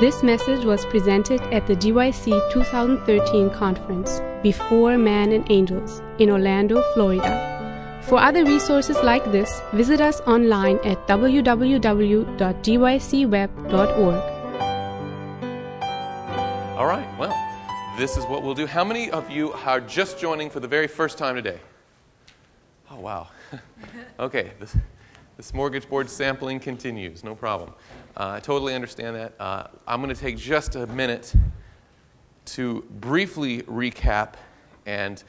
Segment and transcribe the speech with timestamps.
[0.00, 6.82] This message was presented at the GYC 2013 conference, Before Man and Angels, in Orlando,
[6.94, 8.00] Florida.
[8.04, 11.98] For other resources like this, visit us online at www.gycweb.org.
[16.78, 17.36] All right, well,
[17.98, 18.66] this is what we'll do.
[18.66, 21.60] How many of you are just joining for the very first time today?
[22.90, 23.28] Oh, wow.
[24.18, 24.74] okay, this,
[25.36, 25.52] this
[25.84, 27.74] board sampling continues, no problem.
[28.16, 29.34] Uh, I totally understand that.
[29.38, 31.32] Uh, I'm going to take just a minute
[32.46, 34.34] to briefly recap,
[34.84, 35.22] and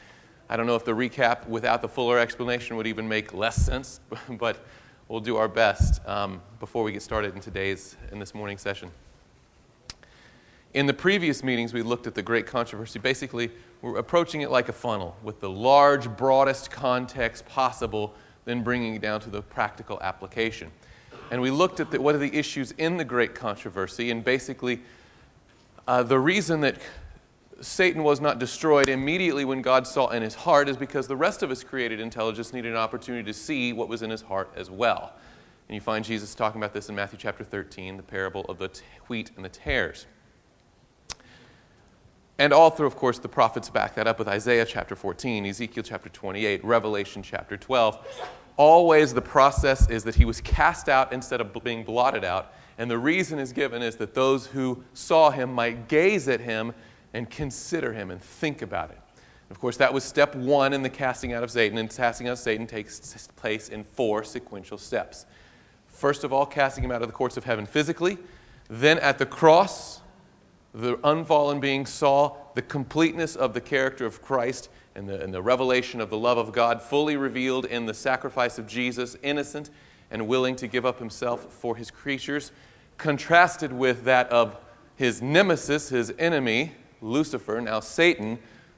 [0.50, 4.00] I don't know if the recap without the fuller explanation would even make less sense,
[4.30, 4.66] but
[5.10, 8.90] we'll do our best um, before we get started in today's in this morning session.
[10.74, 12.98] In the previous meetings, we looked at the great controversy.
[12.98, 13.52] Basically,
[13.84, 19.02] we're approaching it like a funnel with the large, broadest context possible, then bringing it
[19.02, 20.72] down to the practical application
[21.32, 24.82] and we looked at the, what are the issues in the great controversy, and basically,
[25.88, 26.76] uh, the reason that
[27.62, 31.42] Satan was not destroyed immediately when God saw in his heart is because the rest
[31.42, 34.70] of his created intelligence needed an opportunity to see what was in his heart as
[34.70, 35.14] well.
[35.70, 38.68] And you find Jesus talking about this in Matthew chapter 13, the parable of the
[38.68, 40.08] t- wheat and the tares.
[42.40, 45.84] And all through, of course, the prophets back that up with Isaiah chapter 14, Ezekiel
[45.84, 48.06] chapter 28, Revelation chapter 12
[48.62, 52.54] always the process is that he was cast out instead of being blotted out.
[52.78, 56.72] And the reason is given is that those who saw him might gaze at him
[57.12, 59.00] and consider him and think about it.
[59.50, 62.34] Of course, that was step one in the casting out of Satan, and casting out
[62.34, 65.26] of Satan takes place in four sequential steps.
[65.88, 68.20] First of all, casting him out of the courts of heaven physically.
[68.70, 70.02] Then at the cross,
[70.72, 75.42] the unfallen being saw the completeness of the character of Christ and the, and the
[75.42, 79.70] revelation of the love of God fully revealed in the sacrifice of Jesus, innocent
[80.10, 82.52] and willing to give up himself for his creatures,
[82.98, 84.58] contrasted with that of
[84.98, 88.38] his nemesis, his enemy, Lucifer, now Satan,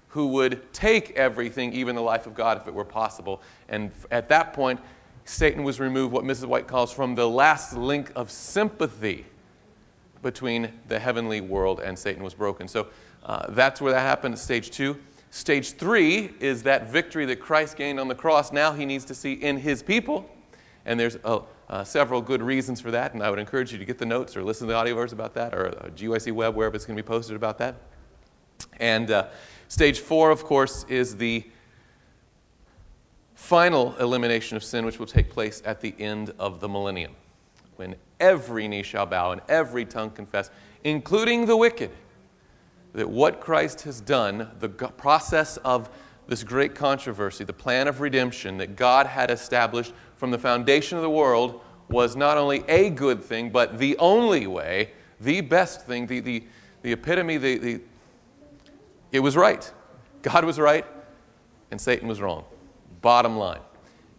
[0.09, 3.41] who would take everything, even the life of God, if it were possible.
[3.67, 4.79] And at that point,
[5.25, 6.45] Satan was removed, what Mrs.
[6.45, 9.25] White calls from the last link of sympathy
[10.21, 12.67] between the heavenly world and Satan was broken.
[12.67, 12.87] So
[13.23, 14.97] uh, that's where that happened at stage two.
[15.33, 18.51] Stage three is that victory that Christ gained on the cross.
[18.51, 20.29] Now he needs to see in his people.
[20.85, 23.15] And there's uh, uh, several good reasons for that.
[23.15, 25.33] And I would encourage you to get the notes or listen to the AudioVerse about
[25.33, 27.77] that or uh, GYC Web, wherever it's going to be posted about that.
[28.79, 29.29] And uh,
[29.69, 31.43] stage four, of course, is the
[33.33, 37.15] final elimination of sin, which will take place at the end of the millennium,
[37.77, 40.51] when every knee shall bow and every tongue confess,
[40.83, 41.89] including the wicked
[42.93, 45.89] that what Christ has done, the process of
[46.27, 51.01] this great controversy, the plan of redemption that God had established from the foundation of
[51.01, 56.07] the world, was not only a good thing, but the only way, the best thing,
[56.07, 56.43] the, the,
[56.81, 57.81] the epitome, the, the,
[59.11, 59.69] it was right.
[60.21, 60.85] God was right,
[61.71, 62.45] and Satan was wrong.
[63.01, 63.59] Bottom line.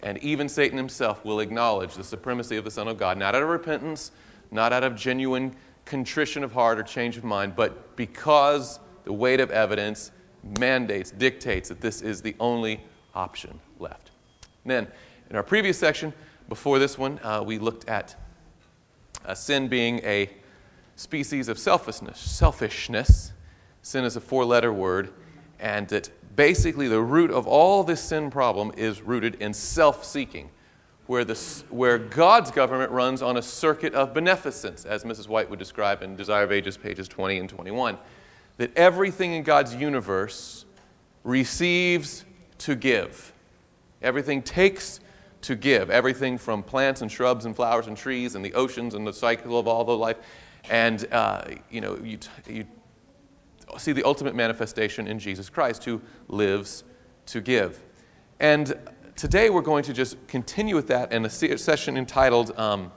[0.02, 3.42] And even Satan himself will acknowledge the supremacy of the Son of God, not out
[3.42, 4.12] of repentance,
[4.50, 9.40] not out of genuine contrition of heart or change of mind, but because the weight
[9.40, 10.10] of evidence
[10.58, 12.80] mandates, dictates that this is the only
[13.14, 14.10] option left.
[14.64, 14.88] And then,
[15.30, 16.12] in our previous section,
[16.48, 18.16] before this one, uh, we looked at
[19.24, 20.30] uh, sin being a
[20.96, 22.18] species of selfishness.
[22.18, 23.32] Selfishness.
[23.82, 25.12] Sin is a four letter word,
[25.58, 30.50] and that basically the root of all this sin problem is rooted in self seeking
[31.06, 31.34] where, the,
[31.70, 35.28] where God's government runs on a circuit of beneficence, as Mrs.
[35.28, 37.98] White would describe in Desire of Ages, pages 20 and 21.
[38.56, 40.64] That everything in God's universe
[41.22, 42.24] receives
[42.58, 43.32] to give.
[44.00, 45.00] Everything takes
[45.42, 45.90] to give.
[45.90, 49.58] Everything from plants and shrubs and flowers and trees and the oceans and the cycle
[49.58, 50.16] of all the life.
[50.70, 52.64] And, uh, you know, you, you
[53.76, 56.84] see the ultimate manifestation in Jesus Christ who lives
[57.26, 57.82] to give.
[58.40, 58.74] And
[59.16, 62.90] today we're going to just continue with that in a session entitled um,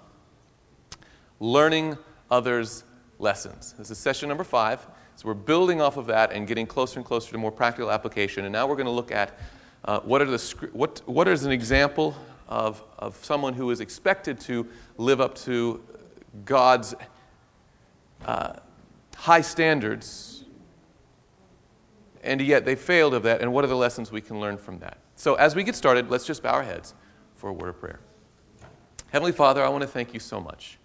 [1.40, 1.98] Learning
[2.32, 2.84] Others'
[3.20, 3.74] Lessons.
[3.78, 4.86] This is session number five.
[5.16, 8.46] So we're building off of that and getting closer and closer to more practical application.
[8.46, 9.38] And now we're going to look at
[9.86, 12.16] uh, what, are the, what, what is an example
[12.48, 15.82] of, of someone who is expected to live up to
[16.46, 16.94] God's
[18.26, 18.54] uh,
[19.16, 20.44] high standards,
[22.24, 24.80] and yet they failed of that, and what are the lessons we can learn from
[24.80, 24.98] that?
[25.18, 26.94] So, as we get started, let's just bow our heads
[27.34, 28.00] for a word of prayer.
[29.12, 30.78] Heavenly Father, I want to thank you so much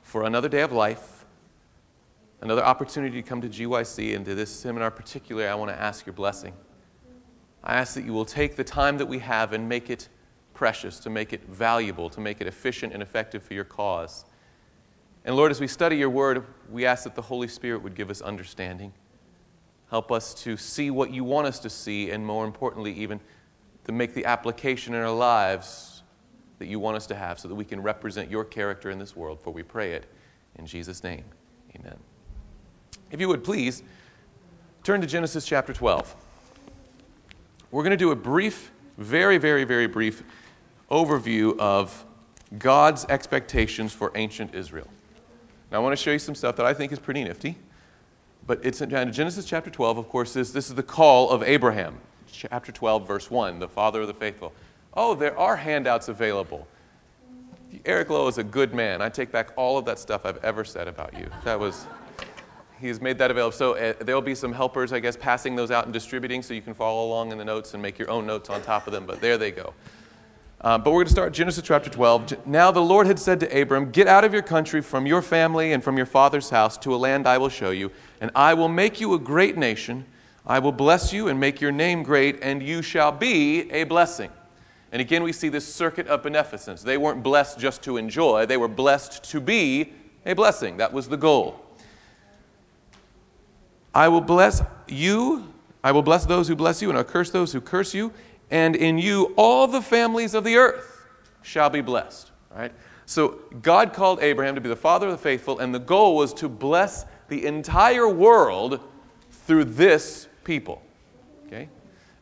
[0.00, 1.24] for another day of life,
[2.40, 5.48] another opportunity to come to GYC and to this seminar particularly.
[5.48, 6.54] I want to ask your blessing.
[7.64, 10.08] I ask that you will take the time that we have and make it
[10.54, 14.24] precious, to make it valuable, to make it efficient and effective for your cause.
[15.24, 18.08] And Lord, as we study your word, we ask that the Holy Spirit would give
[18.08, 18.92] us understanding.
[19.90, 23.18] Help us to see what you want us to see, and more importantly, even
[23.88, 26.02] to make the application in our lives
[26.58, 29.16] that you want us to have so that we can represent your character in this
[29.16, 29.40] world.
[29.40, 30.04] For we pray it
[30.56, 31.24] in Jesus' name.
[31.74, 31.96] Amen.
[33.10, 33.82] If you would please
[34.84, 36.14] turn to Genesis chapter 12.
[37.70, 40.22] We're going to do a brief, very, very, very brief
[40.90, 42.04] overview of
[42.58, 44.88] God's expectations for ancient Israel.
[45.72, 47.56] Now, I want to show you some stuff that I think is pretty nifty.
[48.46, 52.00] But it's in Genesis chapter 12, of course, this, this is the call of Abraham.
[52.32, 54.52] Chapter 12, verse 1, the father of the faithful.
[54.94, 56.66] Oh, there are handouts available.
[57.84, 59.02] Eric Lowe is a good man.
[59.02, 61.28] I take back all of that stuff I've ever said about you.
[61.44, 61.86] That was,
[62.80, 63.52] he's made that available.
[63.52, 66.62] So uh, there'll be some helpers, I guess, passing those out and distributing so you
[66.62, 69.06] can follow along in the notes and make your own notes on top of them.
[69.06, 69.74] But there they go.
[70.60, 72.46] Uh, but we're going to start Genesis chapter 12.
[72.46, 75.72] Now the Lord had said to Abram, Get out of your country, from your family,
[75.72, 78.68] and from your father's house to a land I will show you, and I will
[78.68, 80.04] make you a great nation.
[80.46, 84.30] I will bless you and make your name great, and you shall be a blessing.
[84.92, 86.82] And again, we see this circuit of beneficence.
[86.82, 89.92] They weren't blessed just to enjoy, they were blessed to be
[90.24, 90.78] a blessing.
[90.78, 91.64] That was the goal.
[93.94, 95.52] I will bless you.
[95.82, 98.12] I will bless those who bless you, and I'll curse those who curse you
[98.50, 101.06] and in you all the families of the earth
[101.42, 102.30] shall be blessed.
[102.54, 102.72] Right?
[103.06, 106.32] So God called Abraham to be the father of the faithful, and the goal was
[106.34, 108.80] to bless the entire world
[109.30, 110.82] through this people.
[111.46, 111.68] Okay?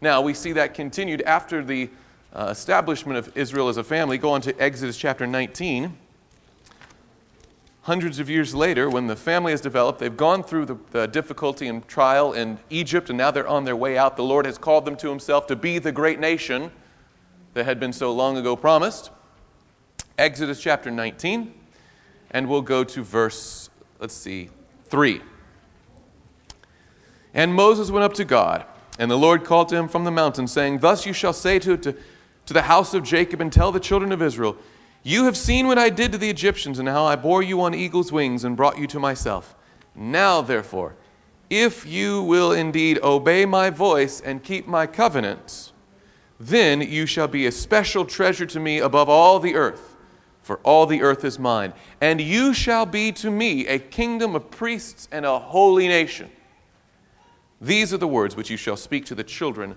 [0.00, 1.88] Now we see that continued after the
[2.34, 4.18] uh, establishment of Israel as a family.
[4.18, 5.96] Go on to Exodus chapter 19
[7.82, 11.68] hundreds of years later, when the family has developed, they've gone through the, the, difficulty
[11.68, 14.16] and trial in Egypt, and now they're on their way out.
[14.16, 16.72] The Lord has called them to Himself to be the great nation
[17.54, 19.10] that had been so long ago promised.
[20.18, 21.54] Exodus chapter 19,
[22.32, 23.70] and we'll go to verse,
[24.00, 24.50] let's see,
[24.86, 25.22] 3.
[27.36, 28.64] And Moses went up to God,
[28.98, 31.76] and the Lord called to him from the mountain, saying, Thus you shall say to,
[31.76, 31.94] to,
[32.46, 34.56] to the house of Jacob, and tell the children of Israel,
[35.02, 37.74] you have seen what I did to the Egyptians and how I bore you on
[37.74, 39.54] eagle's wings and brought you to myself.
[39.94, 40.96] Now, therefore,
[41.50, 45.72] if you will indeed obey my voice and keep my covenant,
[46.40, 49.94] then you shall be a special treasure to me above all the earth,
[50.42, 51.74] for all the earth is mine.
[52.00, 56.30] And you shall be to me a kingdom of priests and a holy nation.
[57.60, 59.76] These are the words which you shall speak to the children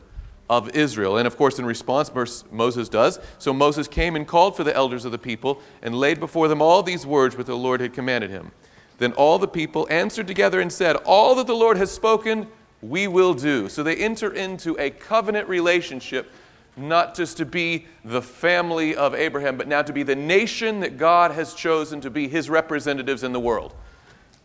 [0.49, 1.17] of Israel.
[1.17, 2.11] And of course, in response,
[2.51, 3.19] Moses does.
[3.37, 6.61] So Moses came and called for the elders of the people and laid before them
[6.61, 8.51] all these words which the Lord had commanded him.
[8.97, 12.47] Then all the people answered together and said, All that the Lord has spoken,
[12.81, 13.69] we will do.
[13.69, 16.31] So they enter into a covenant relationship,
[16.75, 20.97] not just to be the family of Abraham, but now to be the nation that
[20.97, 23.73] God has chosen to be his representatives in the world.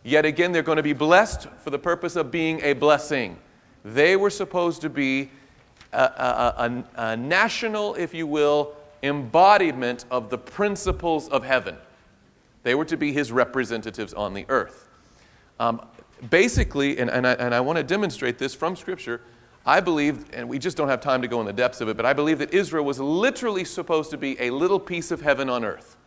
[0.05, 3.39] Yet again, they're going to be blessed for the purpose of being a blessing.
[3.83, 5.31] They were supposed to be
[5.91, 11.75] a, a, a, national, if you will, embodiment of the principles of heaven.
[12.61, 14.87] They were to be his representatives on the earth.
[15.59, 15.81] Um,
[16.29, 19.21] basically, and, and I, and I want to demonstrate this from Scripture,
[19.65, 21.97] I believe, and we just don't have time to go in the depths of it,
[21.97, 25.49] but I believe that Israel was literally supposed to be a little piece of heaven
[25.49, 25.97] on earth.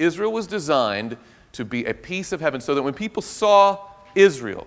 [0.00, 1.16] Israel was designed
[1.52, 4.66] to be a piece of heaven so that when people saw Israel,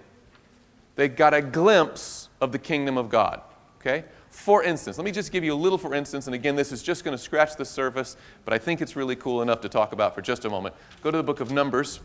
[0.96, 3.42] they got a glimpse of the kingdom of God.
[3.80, 4.06] Okay?
[4.30, 6.82] For instance, let me just give you a little for instance, and again, this is
[6.82, 9.94] just going to scratch the surface, but I think it's really cool enough to talk
[9.94, 10.74] about for just a moment.
[11.02, 12.00] Go to the book of Numbers,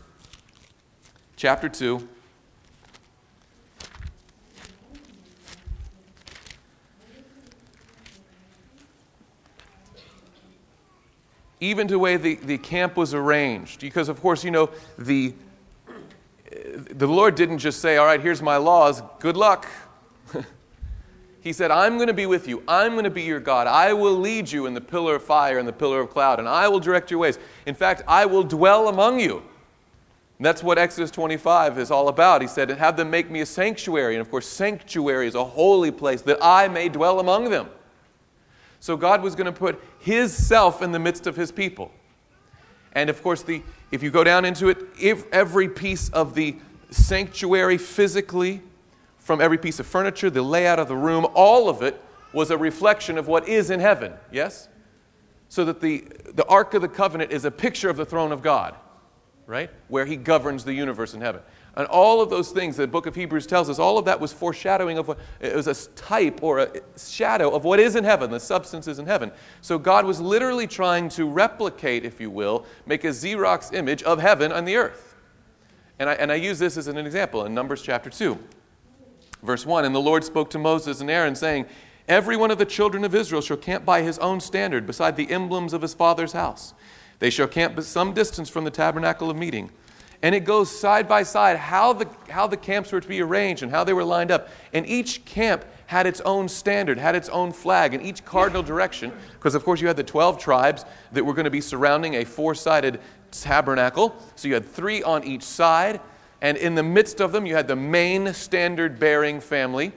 [1.35, 2.07] chapter 2.
[11.61, 15.33] Even to the way the, the camp was arranged, because of course, you know, the,
[16.89, 19.67] the Lord didn't just say, All right, here's my laws, good luck.
[21.41, 22.63] He said, I'm going to be with you.
[22.67, 23.65] I'm going to be your God.
[23.65, 26.49] I will lead you in the pillar of fire and the pillar of cloud, and
[26.49, 27.39] I will direct your ways.
[27.65, 29.37] In fact, I will dwell among you.
[30.37, 32.41] And that's what Exodus 25 is all about.
[32.41, 34.15] He said, Have them make me a sanctuary.
[34.15, 37.69] And of course, sanctuary is a holy place that I may dwell among them.
[38.79, 41.91] So God was going to put His self in the midst of His people.
[42.93, 46.55] And of course, the, if you go down into it, if every piece of the
[46.89, 48.61] sanctuary physically,
[49.17, 52.01] from every piece of furniture, the layout of the room, all of it
[52.33, 54.67] was a reflection of what is in heaven, yes?
[55.49, 58.41] So that the, the Ark of the Covenant is a picture of the throne of
[58.41, 58.75] God,
[59.45, 59.69] right?
[59.87, 61.41] Where he governs the universe in heaven.
[61.79, 64.33] And all of those things the book of Hebrews tells us, all of that was
[64.33, 68.29] foreshadowing of what it was a type or a shadow of what is in heaven,
[68.29, 69.31] the substance is in heaven.
[69.61, 74.19] So God was literally trying to replicate, if you will, make a Xerox image of
[74.19, 75.15] heaven on the earth.
[75.99, 78.37] And I, and I use this as an example in Numbers chapter 2,
[79.43, 79.85] verse 1.
[79.85, 81.65] And the Lord spoke to Moses and Aaron, saying,
[82.09, 85.31] Every one of the children of Israel shall camp by his own standard, beside the
[85.31, 86.73] emblems of his father's house.
[87.19, 89.71] They shall camp some distance from the tabernacle of meeting.
[90.21, 93.63] And it goes side by side how the, how the camps were to be arranged
[93.63, 94.49] and how they were lined up.
[94.73, 99.13] And each camp had its own standard, had its own flag and each cardinal direction,
[99.33, 102.25] because of course you had the 12 tribes that were going to be surrounding a
[102.25, 102.99] four sided
[103.31, 104.15] tabernacle.
[104.35, 106.01] So you had three on each side.
[106.41, 109.91] And in the midst of them, you had the main standard bearing family.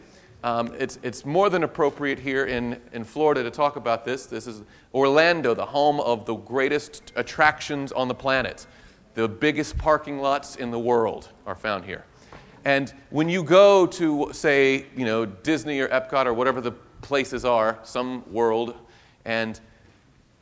[0.44, 4.26] Um, it's, it's more than appropriate here in, in Florida to talk about this.
[4.26, 4.62] This is
[4.92, 8.66] Orlando, the home of the greatest attractions on the planet.
[9.14, 12.04] The biggest parking lots in the world are found here.
[12.64, 17.44] And when you go to, say, you know, Disney or Epcot or whatever the places
[17.44, 18.74] are, some world,
[19.24, 19.58] and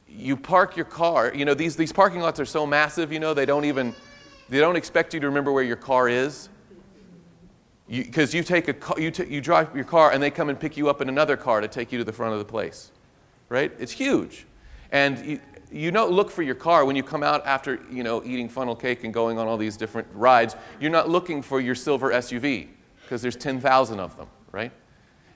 [0.07, 3.33] you park your car, you know, these, these parking lots are so massive, you know,
[3.33, 3.95] they don't even,
[4.49, 6.49] they don't expect you to remember where your car is.
[7.89, 10.61] Because you, you, take a you, t- you drive your car and they come and
[10.61, 12.93] pick you up in another car to take you to the front of the place,
[13.49, 13.73] right?
[13.81, 14.47] It's huge.
[14.93, 15.41] And you,
[15.73, 18.77] you don't look for your car when you come out after you know eating funnel
[18.77, 20.57] cake and going on all these different rides.
[20.81, 22.69] You're not looking for your silver suv
[23.03, 24.73] because there's 10000 of them right?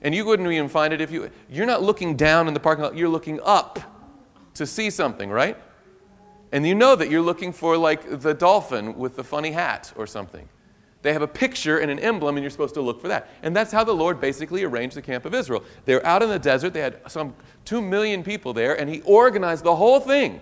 [0.01, 2.83] And you wouldn't even find it if you you're not looking down in the parking
[2.83, 3.79] lot you're looking up
[4.55, 5.57] to see something right?
[6.51, 10.07] And you know that you're looking for like the dolphin with the funny hat or
[10.07, 10.47] something
[11.05, 13.29] they have a picture and an emblem, and you're supposed to look for that.
[13.43, 15.63] And that's how the Lord basically arranged the camp of Israel.
[15.85, 16.73] They're out in the desert.
[16.73, 20.41] They had some two million people there, and He organized the whole thing.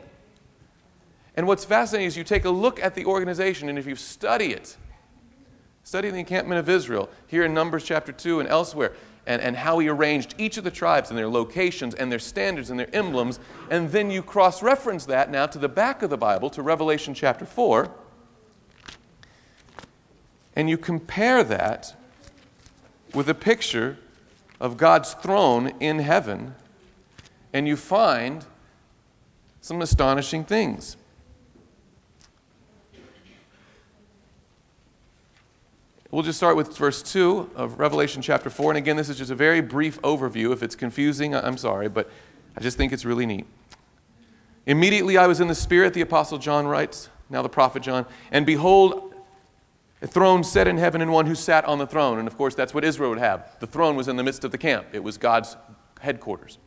[1.36, 4.54] And what's fascinating is you take a look at the organization, and if you study
[4.54, 4.78] it,
[5.84, 8.94] study the encampment of Israel here in Numbers chapter 2 and elsewhere,
[9.28, 12.70] and, and how he arranged each of the tribes and their locations and their standards
[12.70, 13.40] and their emblems,
[13.70, 17.14] and then you cross reference that now to the back of the Bible, to Revelation
[17.14, 17.92] chapter 4
[20.56, 21.96] and you compare that
[23.14, 23.98] with a picture
[24.60, 26.56] of God's throne in heaven,
[27.52, 28.46] and you find
[29.62, 30.98] some astonishing things.
[36.12, 38.72] We'll just start with verse 2 of Revelation chapter 4.
[38.72, 40.54] And again, this is just a very brief overview.
[40.54, 42.08] If it's confusing, I'm sorry, but
[42.56, 43.48] I just think it's really neat.
[44.68, 48.46] Immediately I was in the Spirit, the Apostle John writes, now the prophet John, and
[48.46, 49.13] behold,
[50.04, 52.20] a throne set in heaven and one who sat on the throne.
[52.20, 53.58] And of course, that's what Israel would have.
[53.62, 55.56] The throne was in the midst of the camp, it was God's
[56.02, 56.58] headquarters.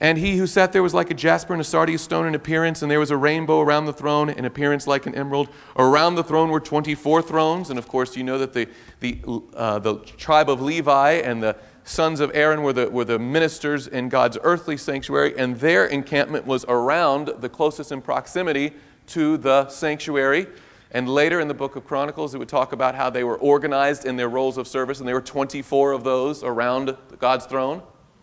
[0.00, 2.82] And he who sat there was like a jasper and a sardius stone in appearance,
[2.82, 5.48] and there was a rainbow around the throne, in appearance like an emerald.
[5.76, 8.68] Around the throne were 24 thrones, and of course, you know that the,
[9.00, 9.20] the,
[9.54, 13.88] uh, the tribe of Levi and the sons of Aaron were the, were the ministers
[13.88, 18.72] in God's earthly sanctuary, and their encampment was around the closest in proximity
[19.08, 20.46] to the sanctuary.
[20.90, 24.06] And later in the book of Chronicles, it would talk about how they were organized
[24.06, 27.82] in their roles of service, and there were 24 of those around God's throne.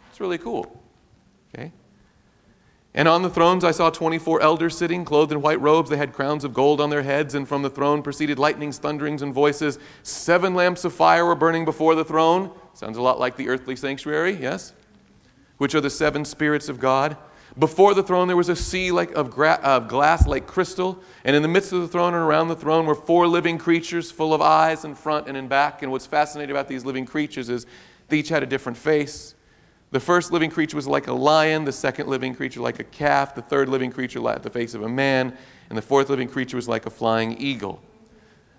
[0.10, 0.81] It's really cool.
[1.53, 1.72] Okay?
[2.95, 5.89] And on the thrones I saw 24 elders sitting, clothed in white robes.
[5.89, 9.22] They had crowns of gold on their heads, and from the throne proceeded lightnings, thunderings,
[9.22, 9.77] and voices.
[10.01, 12.51] Seven lamps of fire were burning before the throne.
[12.74, 14.74] Sounds a lot like the earthly sanctuary, yes?
[15.57, 17.17] Which are the seven spirits of God.
[17.57, 21.01] Before the throne, there was a sea like of, gra- of glass like crystal.
[21.24, 24.12] And in the midst of the throne and around the throne were four living creatures
[24.12, 25.81] full of eyes in front and in back.
[25.81, 27.65] And what's fascinating about these living creatures is
[28.09, 29.35] they each had a different face.
[29.91, 33.33] The first living creature was like a lion, the second living creature like a calf,
[33.33, 35.38] the third living creature like the face of a man,
[35.69, 37.81] and the fourth living creature was like a flying eagle.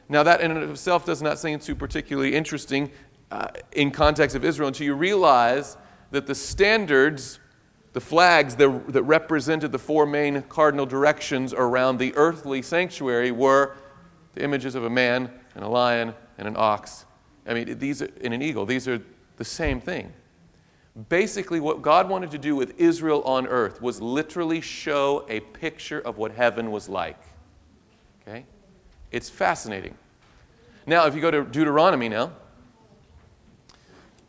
[0.08, 2.90] Now, that in and of itself does not seem too particularly interesting
[3.30, 5.76] uh, in context of Israel until you realize
[6.12, 7.40] that the standards
[7.96, 13.74] the flags that, that represented the four main cardinal directions around the earthly sanctuary were
[14.34, 17.06] the images of a man and a lion and an ox.
[17.46, 18.66] I mean, these are, and an eagle.
[18.66, 19.00] These are
[19.38, 20.12] the same thing.
[21.08, 26.00] Basically, what God wanted to do with Israel on earth was literally show a picture
[26.00, 27.22] of what heaven was like.
[28.28, 28.44] Okay?
[29.10, 29.96] It's fascinating.
[30.84, 32.32] Now, if you go to Deuteronomy now,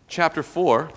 [0.08, 0.90] chapter 4.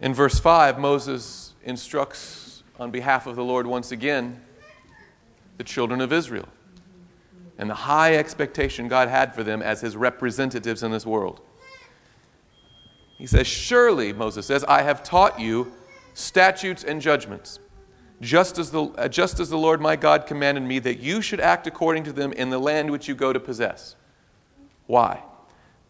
[0.00, 4.40] In verse 5, Moses instructs on behalf of the Lord once again
[5.56, 6.48] the children of Israel
[7.58, 11.40] and the high expectation God had for them as his representatives in this world.
[13.18, 15.72] He says, Surely, Moses says, I have taught you
[16.14, 17.58] statutes and judgments,
[18.20, 21.40] just as, the, uh, just as the Lord my God commanded me that you should
[21.40, 23.96] act according to them in the land which you go to possess.
[24.86, 25.24] Why?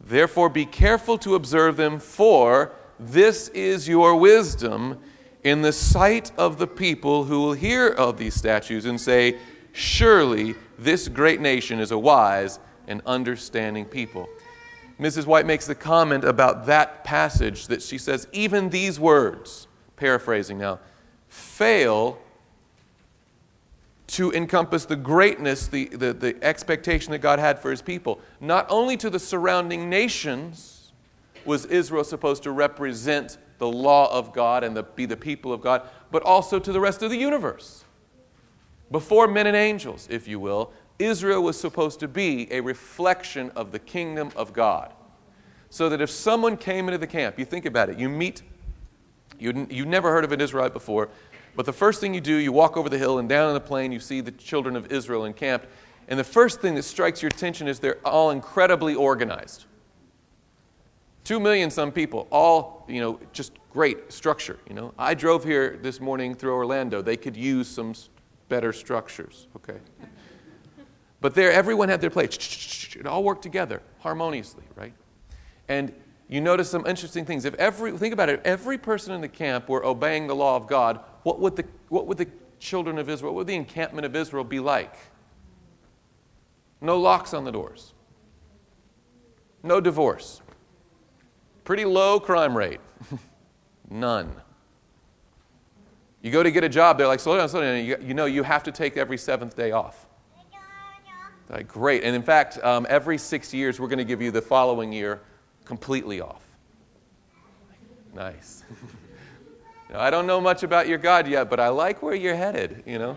[0.00, 4.98] Therefore, be careful to observe them, for this is your wisdom
[5.44, 9.38] in the sight of the people who will hear of these statues and say,
[9.72, 14.28] Surely this great nation is a wise and understanding people.
[14.98, 15.26] Mrs.
[15.26, 20.80] White makes the comment about that passage that she says, even these words, paraphrasing now,
[21.28, 22.18] fail
[24.08, 28.20] to encompass the greatness, the, the, the, expectation that God had for his people.
[28.40, 30.77] Not only to the surrounding nations
[31.44, 35.60] was Israel supposed to represent the law of God and the, be the people of
[35.60, 37.84] God, but also to the rest of the universe.
[38.90, 43.72] Before men and angels, if you will, Israel was supposed to be a reflection of
[43.72, 44.92] the kingdom of God.
[45.70, 48.42] So that if someone came into the camp, you think about it, you meet,
[49.38, 51.10] you, you've never heard of an Israelite before,
[51.54, 53.60] but the first thing you do, you walk over the hill and down on the
[53.60, 55.66] plain, you see the children of Israel encamped.
[56.08, 59.66] And the first thing that strikes your attention is they're all incredibly organized.
[61.28, 64.94] Two million some people, all, you know, just great structure, you know.
[64.98, 67.02] I drove here this morning through Orlando.
[67.02, 67.92] They could use some
[68.48, 69.76] better structures, okay?
[71.20, 72.96] But there, everyone had their place.
[72.98, 74.94] It all worked together harmoniously, right?
[75.68, 75.92] And
[76.28, 77.44] you notice some interesting things.
[77.44, 80.56] If every, think about it, if every person in the camp were obeying the law
[80.56, 84.06] of God, what would the, what would the children of Israel, what would the encampment
[84.06, 84.96] of Israel be like?
[86.80, 87.92] No locks on the doors,
[89.62, 90.40] no divorce,
[91.68, 92.80] pretty low crime rate,
[93.90, 94.34] none.
[96.22, 97.84] You go to get a job, they're like, slow down, slow down.
[97.84, 100.06] You, you know, you have to take every seventh day off.
[101.50, 102.04] Like, great.
[102.04, 105.20] And in fact, um, every six years, we're going to give you the following year
[105.66, 106.42] completely off.
[108.14, 108.64] Nice.
[109.94, 112.98] I don't know much about your God yet, but I like where you're headed, you
[112.98, 113.14] know?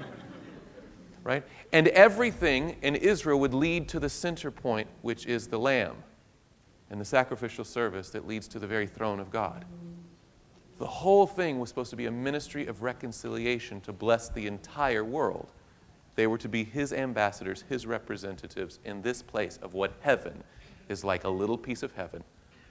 [1.23, 1.45] Right?
[1.71, 5.95] And everything in Israel would lead to the center point, which is the Lamb
[6.91, 9.65] and the sacrificial service that leads to the very throne of God.
[10.77, 15.03] The whole thing was supposed to be a ministry of reconciliation to bless the entire
[15.03, 15.53] world.
[16.15, 20.43] They were to be his ambassadors, his representatives in this place of what heaven
[20.89, 22.23] is like a little piece of heaven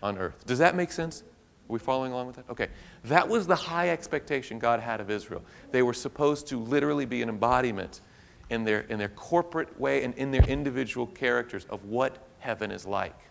[0.03, 0.45] on earth.
[0.47, 1.23] Does that make sense?
[1.23, 2.51] Are we following along with that?
[2.51, 2.69] Okay.
[3.05, 5.43] That was the high expectation God had of Israel.
[5.71, 8.03] They were supposed to literally be an embodiment
[8.51, 12.85] in their, in their corporate way and in their individual characters of what heaven is
[12.85, 13.30] like.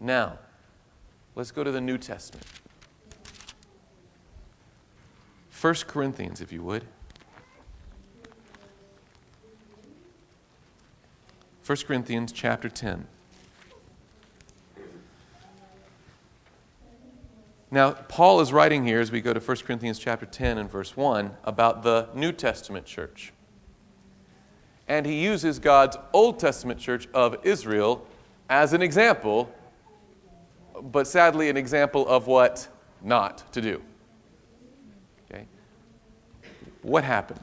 [0.00, 0.38] Now,
[1.34, 2.46] let's go to the New Testament.
[5.60, 6.84] 1 Corinthians, if you would.
[11.66, 13.06] 1 Corinthians chapter 10.
[17.70, 20.96] Now, Paul is writing here as we go to 1 Corinthians chapter 10 and verse
[20.96, 23.32] 1 about the New Testament church.
[24.86, 28.06] And he uses God's Old Testament church of Israel
[28.50, 29.50] as an example,
[30.82, 32.68] but sadly, an example of what
[33.02, 33.82] not to do.
[35.30, 35.46] Okay?
[36.82, 37.40] What happened?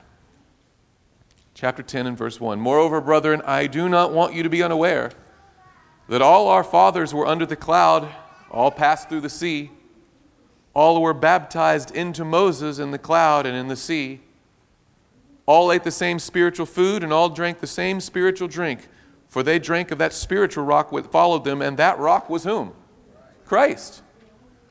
[1.54, 2.60] Chapter 10 and verse 1.
[2.60, 5.12] Moreover, brethren, I do not want you to be unaware
[6.10, 8.10] that all our fathers were under the cloud,
[8.50, 9.72] all passed through the sea
[10.74, 14.22] all were baptized into Moses in the cloud and in the sea.
[15.46, 18.88] All ate the same spiritual food and all drank the same spiritual drink,
[19.28, 22.74] for they drank of that spiritual rock that followed them, and that rock was whom?
[23.52, 24.02] Christ.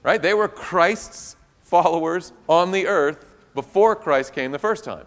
[0.03, 0.23] Right?
[0.23, 5.05] They were Christ's followers on the earth before Christ came the first time.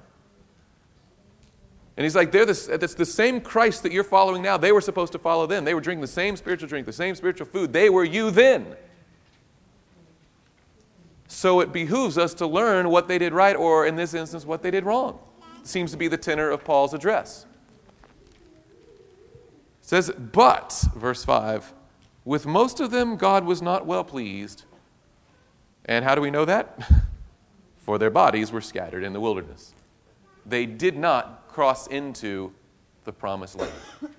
[1.98, 4.58] And he's like, they're the, it's the same Christ that you're following now.
[4.58, 5.66] They were supposed to follow them.
[5.66, 7.74] They were drinking the same spiritual drink, the same spiritual food.
[7.74, 8.76] They were you then.
[11.28, 14.62] So it behooves us to learn what they did right, or in this instance, what
[14.62, 15.18] they did wrong.
[15.64, 17.48] Seems to be the tenor of Paul's address.
[19.82, 21.74] It says, But, verse 5,
[22.26, 24.66] with most of them God was not well pleased.
[25.86, 26.80] And how do we know that?
[27.80, 29.74] For their bodies were scattered in the wilderness.
[30.46, 32.54] They did not cross into
[33.04, 33.72] the promised land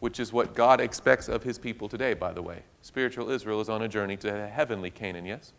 [0.00, 2.62] which is what God expects of his people today, by the way.
[2.82, 5.52] Spiritual Israel is on a journey to heavenly Canaan, yes?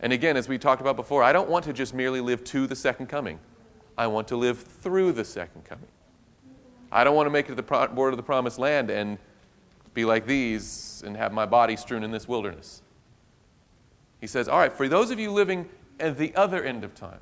[0.00, 2.66] And again, as we talked about before, I don't want to just merely live to
[2.66, 3.40] the second coming.
[3.96, 5.88] I want to live through the second coming.
[6.90, 9.18] I don't want to make it to the border of the promised land and
[9.94, 12.82] be like these and have my body strewn in this wilderness.
[14.20, 15.68] He says, All right, for those of you living
[16.00, 17.20] at the other end of time,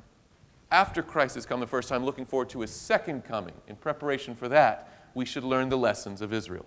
[0.71, 4.35] after Christ has come the first time, looking forward to his second coming, in preparation
[4.35, 6.65] for that, we should learn the lessons of Israel.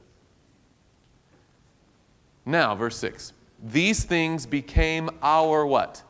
[2.46, 3.32] Now, verse 6.
[3.62, 6.02] These things became our what?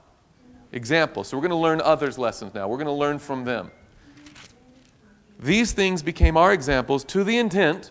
[0.73, 1.25] Example.
[1.25, 2.69] So we're going to learn others' lessons now.
[2.69, 3.73] We're going to learn from them.
[5.41, 7.91] These things became our examples to the intent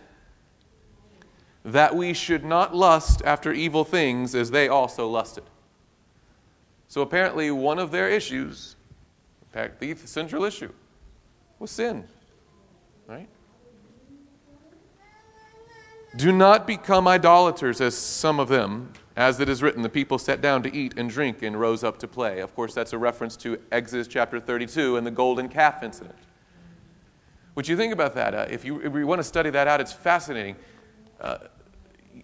[1.64, 5.44] that we should not lust after evil things as they also lusted.
[6.86, 8.76] So apparently, one of their issues,
[9.42, 10.72] in fact, the central issue,
[11.58, 12.04] was sin.
[13.08, 13.28] Right?
[16.16, 20.40] Do not become idolaters as some of them, as it is written, the people sat
[20.40, 22.40] down to eat and drink and rose up to play.
[22.40, 26.14] Of course, that's a reference to Exodus chapter 32 and the golden calf incident.
[27.54, 28.34] Would you think about that?
[28.34, 30.56] Uh, if, you, if you want to study that out, it's fascinating.
[31.20, 31.38] Uh,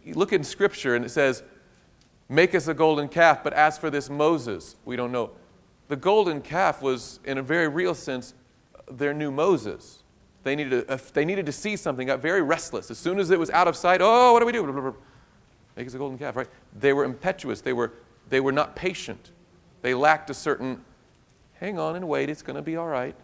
[0.05, 1.43] you look in Scripture and it says,
[2.29, 5.31] Make us a golden calf, but as for this Moses, we don't know.
[5.89, 8.35] The golden calf was, in a very real sense,
[8.91, 10.03] their new Moses.
[10.43, 12.91] They needed, to, they needed to see something, got very restless.
[12.91, 14.95] As soon as it was out of sight, oh, what do we do?
[15.77, 16.49] Make us a golden calf, right?
[16.79, 17.61] They were impetuous.
[17.61, 17.93] They were,
[18.29, 19.31] they were not patient.
[19.83, 20.85] They lacked a certain,
[21.55, 23.15] hang on and wait, it's going to be all right.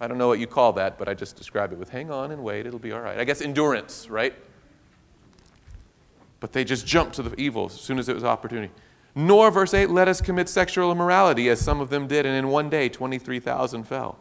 [0.00, 2.30] I don't know what you call that, but I just describe it with hang on
[2.30, 3.18] and wait, it'll be all right.
[3.18, 4.34] I guess endurance, right?
[6.40, 8.72] But they just jumped to the evil as soon as it was opportunity.
[9.14, 12.48] Nor, verse 8, let us commit sexual immorality, as some of them did, and in
[12.48, 14.18] one day 23,000 fell.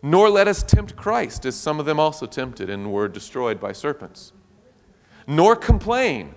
[0.00, 3.72] Nor let us tempt Christ, as some of them also tempted and were destroyed by
[3.72, 4.32] serpents.
[5.26, 6.36] Nor complain.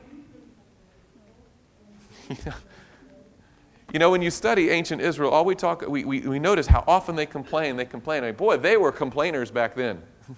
[3.93, 6.83] you know, when you study ancient Israel, all we talk, we, we, we notice how
[6.87, 7.75] often they complain.
[7.75, 8.23] They complain.
[8.23, 10.01] I mean, boy, they were complainers back then.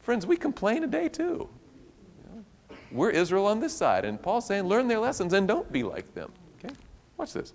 [0.00, 1.48] Friends, we complain today too.
[2.92, 4.04] We're Israel on this side.
[4.04, 6.32] And Paul's saying, learn their lessons and don't be like them.
[6.58, 6.74] Okay?
[7.16, 7.52] Watch this.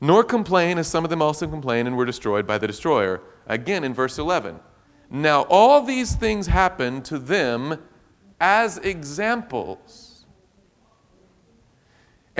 [0.00, 3.20] Nor complain as some of them also complain and were destroyed by the destroyer.
[3.46, 4.58] Again in verse 11.
[5.10, 7.78] Now all these things happened to them
[8.40, 9.99] as examples.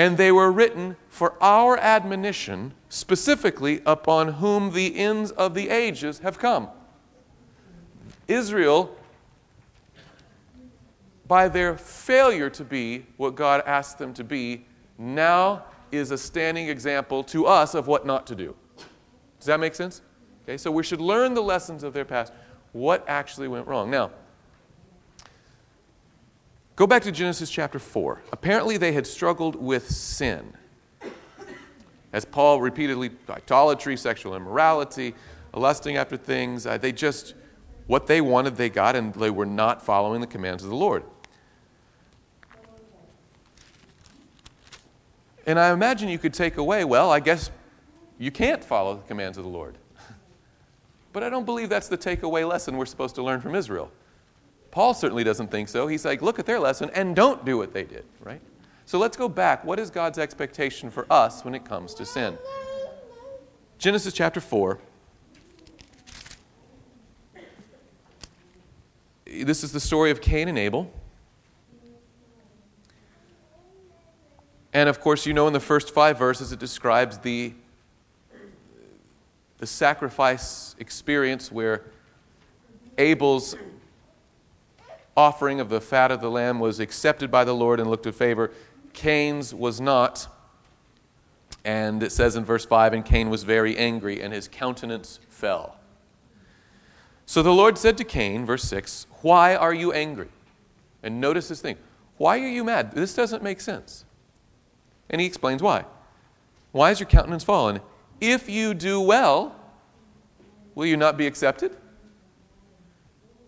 [0.00, 6.20] And they were written for our admonition, specifically upon whom the ends of the ages
[6.20, 6.70] have come.
[8.26, 8.96] Israel
[11.28, 14.64] by their failure to be what God asked them to be,
[14.96, 18.56] now is a standing example to us of what not to do.
[19.38, 20.00] Does that make sense?
[20.44, 22.32] Okay, so we should learn the lessons of their past.
[22.72, 23.90] What actually went wrong?
[23.90, 24.12] Now,
[26.80, 28.22] go back to Genesis chapter 4.
[28.32, 30.54] Apparently, they had struggled with sin.
[32.10, 35.14] As Paul repeatedly, idolatry, sexual immorality,
[35.52, 37.34] lusting after things, uh, they just,
[37.86, 41.04] what they wanted, they got, and they were not following the commands of the Lord.
[45.46, 47.50] And I imagine you could take away, well, I guess
[48.18, 49.76] you can't follow the commands of the Lord.
[51.12, 53.92] But I don't believe that's the takeaway lesson we're supposed to learn from Israel.
[54.70, 55.86] Paul certainly doesn't think so.
[55.86, 58.40] He's like, look at their lesson and don't do what they did, right?
[58.86, 59.64] So let's go back.
[59.64, 62.38] What is God's expectation for us when it comes to sin?
[63.78, 64.78] Genesis chapter 4.
[69.24, 70.92] This is the story of Cain and Abel.
[74.72, 77.54] And of course, you know in the first five verses it describes the,
[79.58, 81.84] the sacrifice experience where
[82.98, 83.56] Abel's
[85.16, 88.16] offering of the fat of the lamb was accepted by the Lord and looked with
[88.16, 88.50] favor.
[88.92, 90.28] Cain's was not.
[91.64, 95.76] And it says in verse 5 And Cain was very angry, and his countenance fell.
[97.26, 100.28] So the Lord said to Cain, verse 6, Why are you angry?
[101.02, 101.76] And notice this thing.
[102.16, 102.92] Why are you mad?
[102.92, 104.04] This doesn't make sense.
[105.08, 105.84] And he explains why.
[106.72, 107.80] Why is your countenance fallen?
[108.20, 109.56] If you do well,
[110.74, 111.76] will you not be accepted?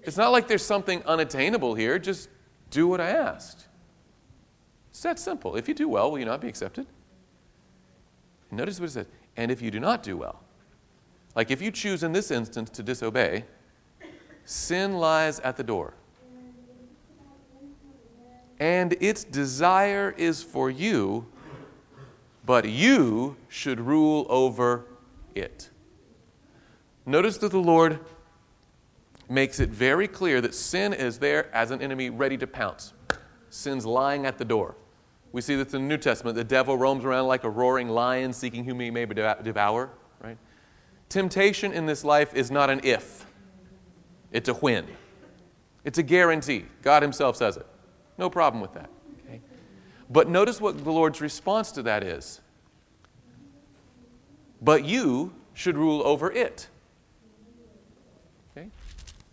[0.02, 1.98] It's not like there's something unattainable here.
[1.98, 2.28] Just
[2.70, 3.66] do what I asked.
[4.90, 5.56] It's that simple.
[5.56, 6.86] If you do well, will you not be accepted?
[8.50, 9.06] Notice what it says.
[9.36, 10.40] And if you do not do well,
[11.34, 13.44] like if you choose in this instance to disobey,
[14.44, 15.94] sin lies at the door.
[18.60, 21.26] And its desire is for you
[22.44, 24.84] but you should rule over
[25.34, 25.70] it.
[27.06, 28.00] Notice that the Lord
[29.32, 32.92] makes it very clear that sin is there as an enemy ready to pounce.
[33.50, 34.76] Sin's lying at the door.
[35.32, 36.36] We see this in the New Testament.
[36.36, 39.90] The devil roams around like a roaring lion seeking whom he may devour,
[40.22, 40.36] right?
[41.08, 43.26] Temptation in this life is not an if,
[44.30, 44.86] it's a when.
[45.84, 46.66] It's a guarantee.
[46.82, 47.66] God Himself says it.
[48.18, 48.88] No problem with that.
[50.10, 52.40] But notice what the Lord's response to that is.
[54.60, 56.68] But you should rule over it.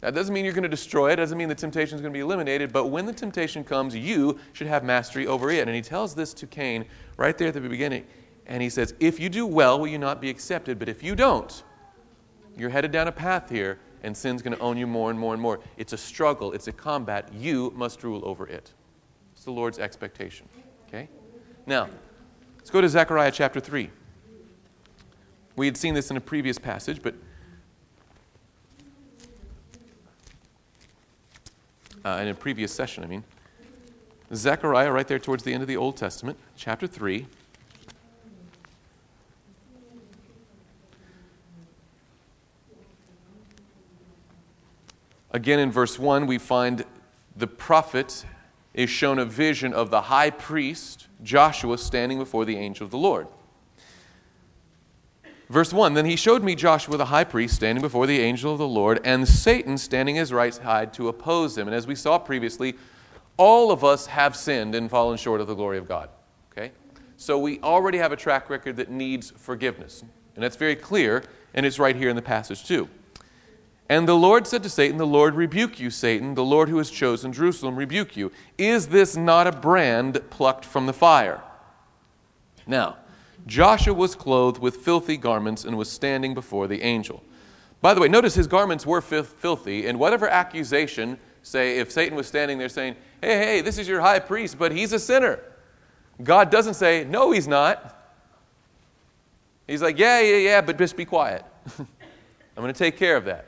[0.02, 2.18] That doesn't mean you're going to destroy it, doesn't mean the temptation is going to
[2.18, 5.68] be eliminated, but when the temptation comes, you should have mastery over it.
[5.68, 6.86] And he tells this to Cain
[7.18, 8.06] right there at the beginning.
[8.46, 10.80] And he says, If you do well, will you not be accepted?
[10.80, 11.64] But if you don't,
[12.58, 15.34] you're headed down a path here, and sin's going to own you more and more
[15.34, 15.60] and more.
[15.78, 17.30] It's a struggle, it's a combat.
[17.34, 18.74] You must rule over it.
[19.34, 20.48] It's the Lord's expectation.
[20.88, 21.10] Okay?
[21.66, 21.90] Now,
[22.58, 23.90] let's go to Zechariah chapter 3.
[25.58, 27.16] We had seen this in a previous passage, but
[32.06, 33.24] uh, in a previous session, I mean.
[34.34, 37.26] Zechariah, right there towards the end of the Old Testament, chapter 3.
[45.32, 46.86] Again, in verse 1, we find
[47.36, 48.26] the prophet
[48.74, 52.98] is shown a vision of the high priest, Joshua, standing before the angel of the
[52.98, 53.28] Lord.
[55.50, 58.60] Verse 1 Then he showed me Joshua the high priest standing before the angel of
[58.60, 61.68] the Lord, and Satan standing his right side to oppose him.
[61.68, 62.76] And as we saw previously,
[63.38, 66.10] all of us have sinned and fallen short of the glory of God.
[66.52, 66.72] Okay?
[67.18, 70.04] So we already have a track record that needs forgiveness.
[70.36, 72.88] And that's very clear, and it's right here in the passage too.
[73.90, 76.36] And the Lord said to Satan, The Lord rebuke you, Satan.
[76.36, 78.32] The Lord who has chosen Jerusalem rebuke you.
[78.58, 81.42] Is this not a brand plucked from the fire?
[82.68, 82.98] Now,
[83.48, 87.24] Joshua was clothed with filthy garments and was standing before the angel.
[87.82, 92.28] By the way, notice his garments were filthy, and whatever accusation, say, if Satan was
[92.28, 95.40] standing there saying, Hey, hey, this is your high priest, but he's a sinner,
[96.22, 97.96] God doesn't say, No, he's not.
[99.68, 101.46] He's like, Yeah, yeah, yeah, but just be quiet.
[101.80, 103.46] I'm going to take care of that.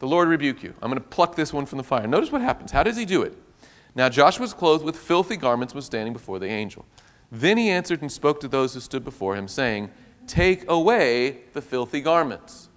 [0.00, 0.74] The Lord rebuke you.
[0.82, 2.06] I'm going to pluck this one from the fire.
[2.06, 2.72] Notice what happens.
[2.72, 3.34] How does he do it?
[3.94, 6.84] Now Joshua was clothed with filthy garments was standing before the angel.
[7.34, 9.90] Then he answered and spoke to those who stood before him, saying,
[10.28, 12.68] Take away the filthy garments.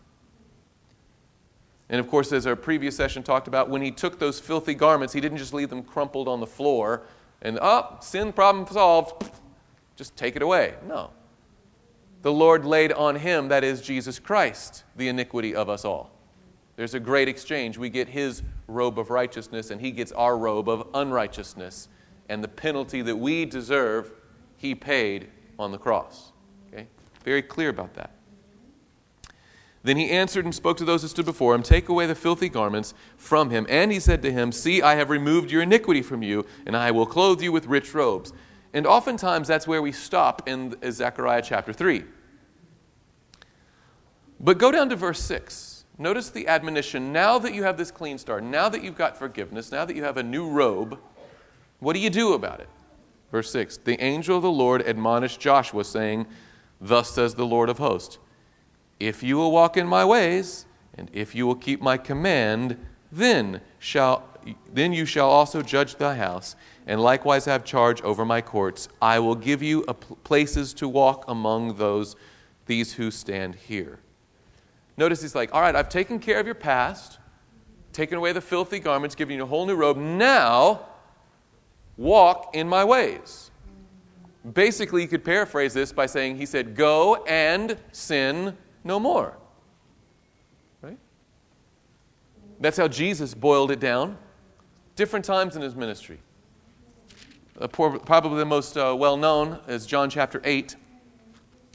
[1.90, 5.14] And of course, as our previous session talked about, when he took those filthy garments,
[5.14, 7.04] he didn't just leave them crumpled on the floor
[7.44, 9.30] and, oh, sin problem solved,
[9.96, 10.74] just take it away.
[10.88, 11.12] No.
[12.24, 16.12] The Lord laid on him, that is Jesus Christ, the iniquity of us all.
[16.78, 17.78] There's a great exchange.
[17.78, 21.90] We get his robe of righteousness, and he gets our robe of unrighteousness.
[22.28, 24.12] And the penalty that we deserve
[24.58, 26.32] he paid on the cross.
[26.74, 26.88] Okay?
[27.24, 28.12] Very clear about that.
[29.84, 32.50] Then he answered and spoke to those who stood before him, Take away the filthy
[32.50, 33.66] garments from him.
[33.70, 36.92] And he said to him, See, I have removed your iniquity from you, and I
[36.92, 38.34] will clothe you with rich robes.
[38.74, 42.04] And oftentimes that's where we stop in Zechariah chapter 3.
[44.40, 45.86] But go down to verse 6.
[45.98, 47.12] Notice the admonition.
[47.12, 50.04] Now that you have this clean start, now that you've got forgiveness, now that you
[50.04, 51.00] have a new robe,
[51.80, 52.70] what do you do about it?
[53.32, 56.28] Verse 6 The angel of the Lord admonished Joshua, saying,
[56.80, 58.18] Thus says the Lord of hosts,
[59.00, 62.78] If you will walk in my ways, and if you will keep my command,
[63.12, 64.24] then shall
[64.72, 68.88] then you shall also judge thy house, and likewise have charge over my courts.
[69.02, 69.84] I will give you
[70.24, 72.16] places to walk among those
[72.66, 74.00] these who stand here.
[74.96, 77.20] Notice he's like, all right, I've taken care of your past,
[77.94, 79.98] taken away the filthy garments, given you a whole new robe.
[79.98, 80.86] Now
[81.98, 83.52] walk in my ways.
[84.54, 89.38] Basically, you could paraphrase this by saying, He said, Go and sin no more.
[90.82, 90.98] Right?
[92.60, 94.18] That's how Jesus boiled it down.
[94.96, 96.20] Different times in his ministry.
[97.72, 100.76] Probably the most uh, well known is John chapter 8.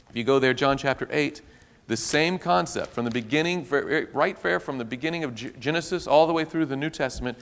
[0.09, 1.41] If you go there, John chapter 8,
[1.87, 3.67] the same concept from the beginning,
[4.13, 7.37] right there from the beginning of Genesis all the way through the New Testament,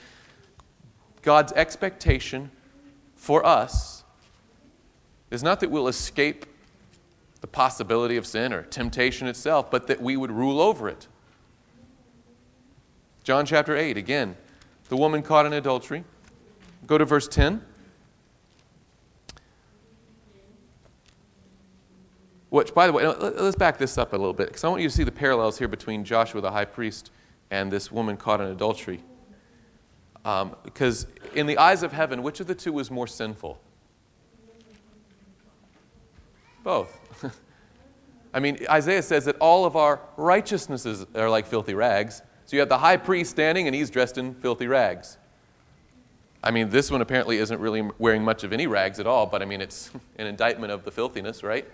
[1.22, 2.50] God's expectation
[3.22, 4.02] for us
[5.30, 6.44] is not that we'll escape
[7.40, 11.06] the possibility of sin or temptation itself, but that we would rule over it.
[13.22, 14.36] John chapter 8, again,
[14.88, 16.02] the woman caught in adultery.
[16.88, 17.62] Go to verse 10.
[22.50, 24.88] Which, by the way, let's back this up a little bit, because I want you
[24.88, 27.12] to see the parallels here between Joshua the high priest
[27.52, 29.00] and this woman caught in adultery.
[30.24, 33.60] Um, because in the eyes of heaven, which of the two was more sinful?
[36.62, 36.98] Both.
[38.34, 42.22] I mean, Isaiah says that all of our righteousnesses are like filthy rags.
[42.46, 45.18] So you have the high priest standing and he's dressed in filthy rags.
[46.44, 49.42] I mean, this one apparently isn't really wearing much of any rags at all, but
[49.42, 51.68] I mean, it's an indictment of the filthiness, right?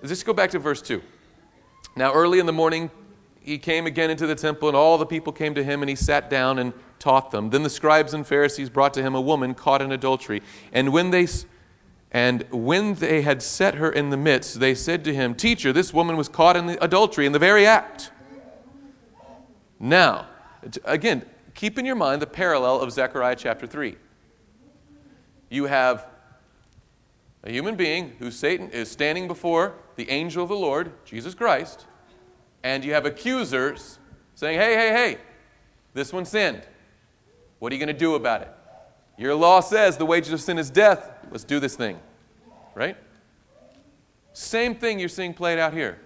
[0.00, 1.02] Let's just go back to verse 2.
[1.96, 2.90] Now, early in the morning,
[3.44, 5.94] he came again into the temple, and all the people came to him, and he
[5.94, 7.50] sat down and taught them.
[7.50, 10.40] Then the scribes and Pharisees brought to him a woman caught in adultery.
[10.72, 11.28] And when they,
[12.10, 15.92] and when they had set her in the midst, they said to him, Teacher, this
[15.92, 18.10] woman was caught in adultery in the very act.
[19.78, 20.26] Now,
[20.86, 23.96] again, keep in your mind the parallel of Zechariah chapter 3.
[25.50, 26.06] You have
[27.42, 31.84] a human being who Satan is standing before the angel of the Lord, Jesus Christ,
[32.64, 33.98] and you have accusers
[34.34, 35.18] saying, hey, hey, hey,
[35.92, 36.66] this one sinned.
[37.60, 38.48] What are you going to do about it?
[39.16, 41.12] Your law says the wages of sin is death.
[41.30, 42.00] Let's do this thing.
[42.74, 42.96] Right?
[44.32, 46.00] Same thing you're seeing played out here.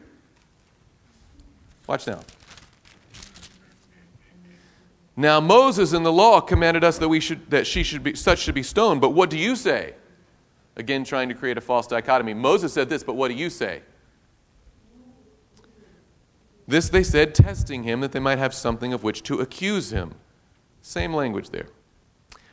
[1.87, 2.21] Watch now.
[5.16, 8.38] Now Moses in the law commanded us that we should that she should be such
[8.38, 9.94] should be stoned, but what do you say?
[10.77, 12.35] Again trying to create a false dichotomy.
[12.35, 13.83] Moses said this, but what do you say?
[16.68, 20.14] This they said, testing him that they might have something of which to accuse him.
[20.83, 21.68] Same language there.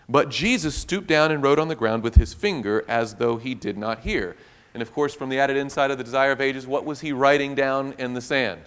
[0.07, 3.53] But Jesus stooped down and wrote on the ground with his finger as though he
[3.53, 4.37] did not hear.
[4.73, 7.11] And of course, from the added insight of the desire of ages, what was he
[7.11, 8.61] writing down in the sand?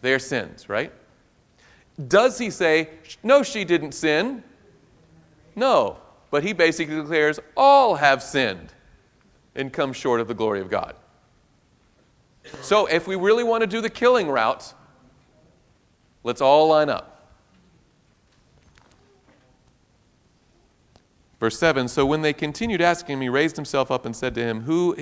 [0.00, 0.92] Their sins, right?
[2.06, 2.90] Does he say,
[3.24, 4.44] no, she didn't sin?
[5.56, 5.96] No.
[6.30, 8.72] But he basically declares, all have sinned
[9.56, 10.94] and come short of the glory of God.
[12.62, 14.74] So if we really want to do the killing route,
[16.24, 17.16] let's all line up.
[21.38, 24.42] Verse 7 So when they continued asking him, he raised himself up and said to
[24.42, 24.96] him, who,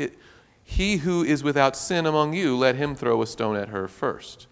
[0.63, 4.47] He who is without sin among you, let him throw a stone at her first.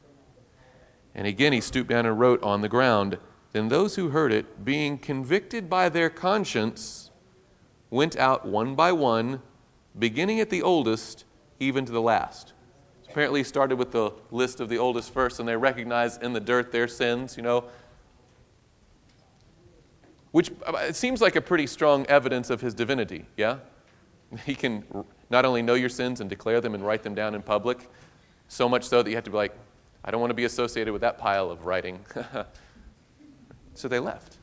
[1.14, 3.18] And again he stooped down and wrote on the ground.
[3.52, 7.10] Then those who heard it, being convicted by their conscience,
[7.90, 9.42] went out one by one,
[9.98, 11.26] beginning at the oldest,
[11.60, 12.54] even to the last
[13.12, 16.72] apparently started with the list of the oldest first, and they recognized in the dirt
[16.72, 17.64] their sins, you know.
[20.30, 23.58] Which uh, it seems like a pretty strong evidence of his divinity, yeah?
[24.46, 24.82] He can
[25.28, 27.86] not only know your sins and declare them and write them down in public,
[28.48, 29.54] so much so that you have to be like,
[30.02, 32.00] I don't want to be associated with that pile of writing.
[33.74, 34.38] so they left.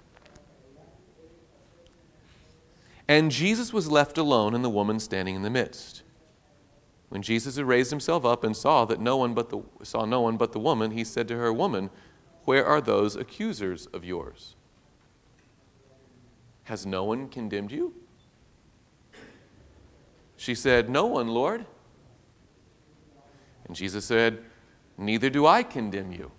[3.07, 6.03] And Jesus was left alone and the woman standing in the midst.
[7.09, 10.21] When Jesus had raised himself up and saw that no one but the, saw no
[10.21, 11.89] one but the woman, he said to her, Woman,
[12.45, 14.55] where are those accusers of yours?
[16.63, 17.95] Has no one condemned you?
[20.37, 21.65] She said, No one, Lord.
[23.65, 24.43] And Jesus said,
[24.97, 26.31] Neither do I condemn you.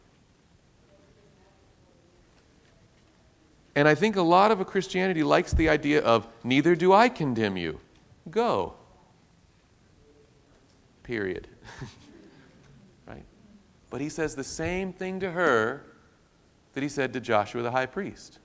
[3.74, 7.08] And I think a lot of a Christianity likes the idea of, Neither do I
[7.08, 7.80] condemn you.
[8.30, 8.74] Go
[11.02, 11.48] period.
[13.06, 13.24] right?
[13.90, 15.84] But he says the same thing to her
[16.74, 18.38] that he said to Joshua the high priest.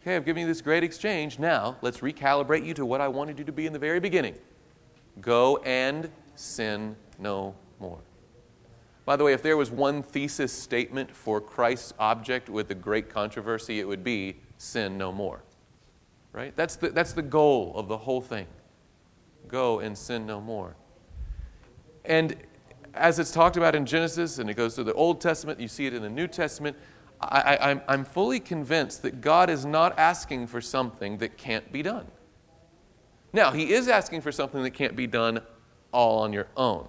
[0.00, 1.38] Okay, I've given you this great exchange.
[1.38, 4.36] Now, let's recalibrate you to what I wanted you to be in the very beginning.
[5.20, 7.98] Go and sin no more.
[9.04, 13.08] By the way, if there was one thesis statement for Christ's object with the great
[13.08, 15.42] controversy, it would be sin no more.
[16.32, 16.54] Right?
[16.54, 18.46] That's the, that's the goal of the whole thing.
[19.48, 20.76] Go and sin no more.
[22.06, 22.36] And
[22.94, 25.86] as it's talked about in Genesis and it goes through the Old Testament, you see
[25.86, 26.76] it in the New Testament,
[27.20, 32.06] I, am fully convinced that God is not asking for something that can't be done.
[33.32, 35.40] Now, He is asking for something that can't be done
[35.92, 36.88] all on your own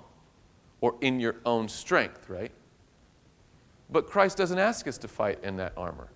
[0.82, 2.52] or in your own strength, right?
[3.90, 6.10] But Christ doesn't ask us to fight in that armor.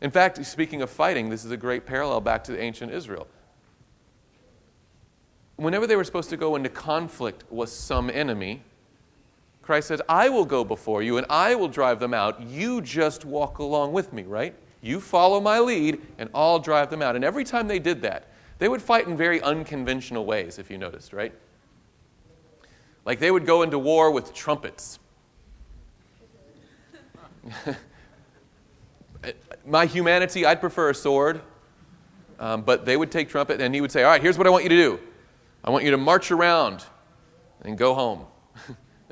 [0.00, 3.26] In fact, speaking of fighting, this is a great parallel back to ancient Israel
[5.56, 8.62] whenever they were supposed to go into conflict with some enemy,
[9.62, 12.40] Christ says, I will go before you and I will drive them out.
[12.42, 14.54] You just walk along with me, right?
[14.80, 17.16] You follow my lead and I'll drive them out.
[17.16, 20.78] And every time they did that, they would fight in very unconventional ways, if you
[20.78, 21.32] noticed, right?
[23.04, 24.98] Like they would go into war with trumpets.
[29.66, 31.40] my humanity, I'd prefer a sword.
[32.38, 34.50] Um, but they would take trumpet and he would say, All right, here's what I
[34.50, 35.00] want you to do.
[35.66, 36.84] I want you to march around
[37.62, 38.26] and go home.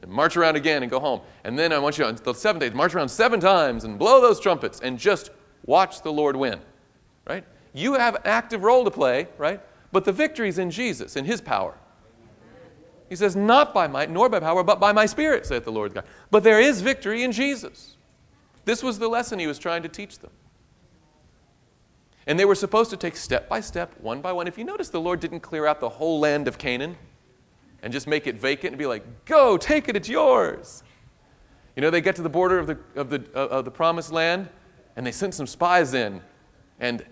[0.03, 1.21] and march around again and go home.
[1.43, 3.99] And then I want you on the seventh day to march around seven times and
[3.99, 5.31] blow those trumpets and just
[5.67, 6.61] watch the Lord win.
[7.27, 7.45] Right?
[7.73, 9.61] You have an active role to play, right?
[9.90, 11.75] But the victory is in Jesus, in his power.
[13.09, 15.95] He says, Not by might nor by power, but by my spirit, saith the Lord
[15.95, 16.05] God.
[16.31, 17.97] But there is victory in Jesus.
[18.64, 20.31] This was the lesson he was trying to teach them.
[22.27, 24.47] And they were supposed to take step by step, one by one.
[24.47, 26.97] If you notice, the Lord didn't clear out the whole land of Canaan
[27.83, 30.83] and just make it vacant and be like, go, take it, it's yours.
[31.77, 34.11] You know, they get to the border of the, of the, uh, of the promised
[34.11, 34.49] land
[34.97, 36.20] and they sent some spies in.
[36.81, 37.05] And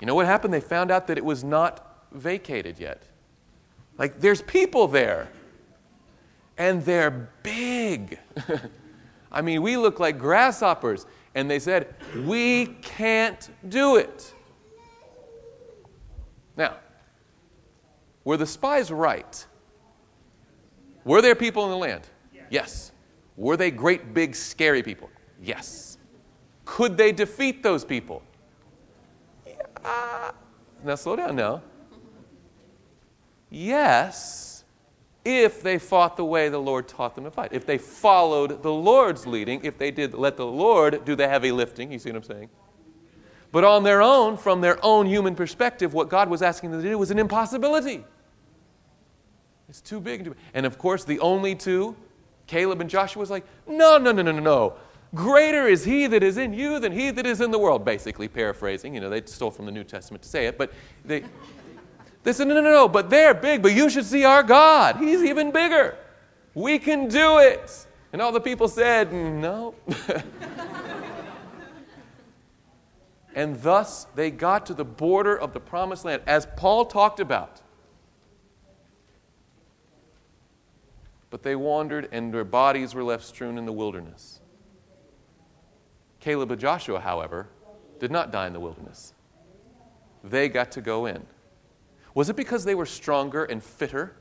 [0.00, 0.52] you know what happened?
[0.52, 3.02] They found out that it was not vacated yet.
[3.98, 5.28] Like, there's people there.
[6.56, 8.18] And they're big.
[9.32, 11.06] I mean, we look like grasshoppers.
[11.34, 14.33] And they said, We can't do it.
[16.56, 16.76] Now,
[18.24, 19.46] were the spies right?
[21.04, 22.08] Were there people in the land?
[22.50, 22.92] Yes.
[23.36, 25.10] Were they great, big, scary people?
[25.42, 25.98] Yes.
[26.64, 28.22] Could they defeat those people?
[29.46, 29.54] Yeah.
[29.84, 30.32] Uh,
[30.84, 31.62] now, slow down now.
[33.50, 34.64] Yes,
[35.24, 37.52] if they fought the way the Lord taught them to fight.
[37.52, 41.52] If they followed the Lord's leading, if they did let the Lord do the heavy
[41.52, 42.50] lifting, you see what I'm saying?
[43.54, 46.88] But on their own, from their own human perspective, what God was asking them to
[46.88, 48.02] do was an impossibility.
[49.68, 50.34] It's too big.
[50.54, 51.94] And of course, the only two,
[52.48, 54.74] Caleb and Joshua, was like, no, no, no, no, no, no.
[55.14, 57.84] Greater is he that is in you than he that is in the world.
[57.84, 58.92] Basically, paraphrasing.
[58.92, 60.72] You know, they stole from the New Testament to say it, but
[61.04, 61.22] they,
[62.24, 64.96] they said, no, no, no, no, but they're big, but you should see our God.
[64.96, 65.96] He's even bigger.
[66.54, 67.86] We can do it.
[68.12, 69.76] And all the people said, no.
[73.34, 77.60] and thus they got to the border of the promised land, as Paul talked about.
[81.30, 84.40] But they wandered, and their bodies were left strewn in the wilderness.
[86.20, 87.48] Caleb and Joshua, however,
[87.98, 89.12] did not die in the wilderness.
[90.22, 91.26] They got to go in.
[92.14, 94.14] Was it because they were stronger and fitter?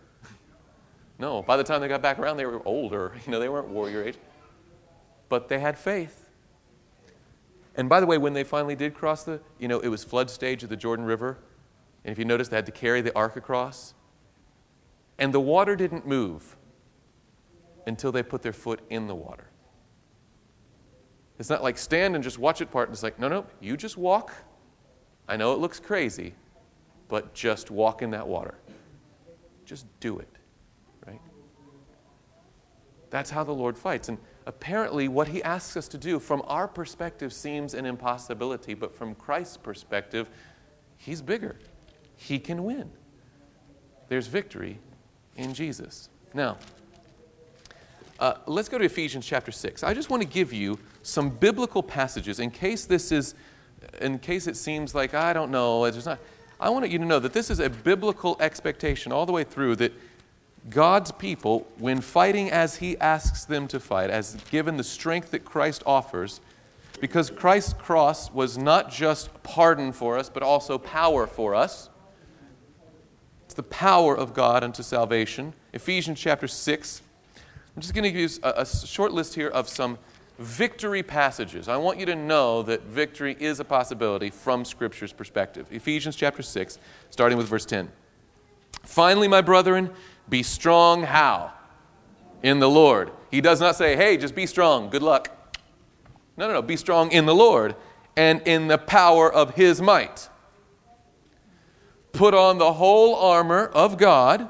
[1.19, 3.13] No, by the time they got back around, they were older.
[3.25, 4.17] You know, they weren't warrior age.
[5.29, 6.22] But they had faith.
[7.75, 10.29] And by the way, when they finally did cross the, you know, it was flood
[10.29, 11.39] stage of the Jordan River.
[12.05, 13.93] And if you notice, they had to carry the ark across.
[15.17, 16.55] And the water didn't move
[17.87, 19.49] until they put their foot in the water.
[21.39, 22.89] It's not like stand and just watch it part.
[22.89, 24.31] It's like, no, no, you just walk.
[25.27, 26.35] I know it looks crazy,
[27.07, 28.55] but just walk in that water.
[29.65, 30.29] Just do it,
[31.07, 31.21] right?
[33.09, 34.09] That's how the Lord fights.
[34.09, 38.95] And apparently, what he asks us to do from our perspective seems an impossibility, but
[38.95, 40.29] from Christ's perspective,
[40.97, 41.57] he's bigger.
[42.15, 42.91] He can win.
[44.07, 44.79] There's victory
[45.35, 46.09] in Jesus.
[46.33, 46.57] Now,
[48.19, 49.83] uh, let's go to Ephesians chapter 6.
[49.83, 53.35] I just want to give you some biblical passages in case this is,
[54.01, 56.19] in case it seems like, I don't know, it's not.
[56.59, 59.75] I want you to know that this is a biblical expectation all the way through
[59.77, 59.91] that
[60.69, 65.43] God's people, when fighting as He asks them to fight, as given the strength that
[65.43, 66.39] Christ offers,
[67.01, 71.89] because Christ's cross was not just pardon for us, but also power for us.
[73.45, 75.53] It's the power of God unto salvation.
[75.73, 77.01] Ephesians chapter 6,
[77.75, 79.97] I'm just going to give you a, a short list here of some
[80.39, 81.67] victory passages.
[81.67, 85.67] I want you to know that victory is a possibility from Scripture's perspective.
[85.71, 87.91] Ephesians chapter 6, starting with verse 10.
[88.83, 89.89] Finally, my brethren,
[90.29, 91.51] be strong how?
[92.41, 93.11] In the Lord.
[93.31, 95.29] He does not say, hey, just be strong, good luck.
[96.37, 96.61] No, no, no.
[96.61, 97.75] Be strong in the Lord
[98.15, 100.29] and in the power of his might.
[102.11, 104.49] Put on the whole armor of God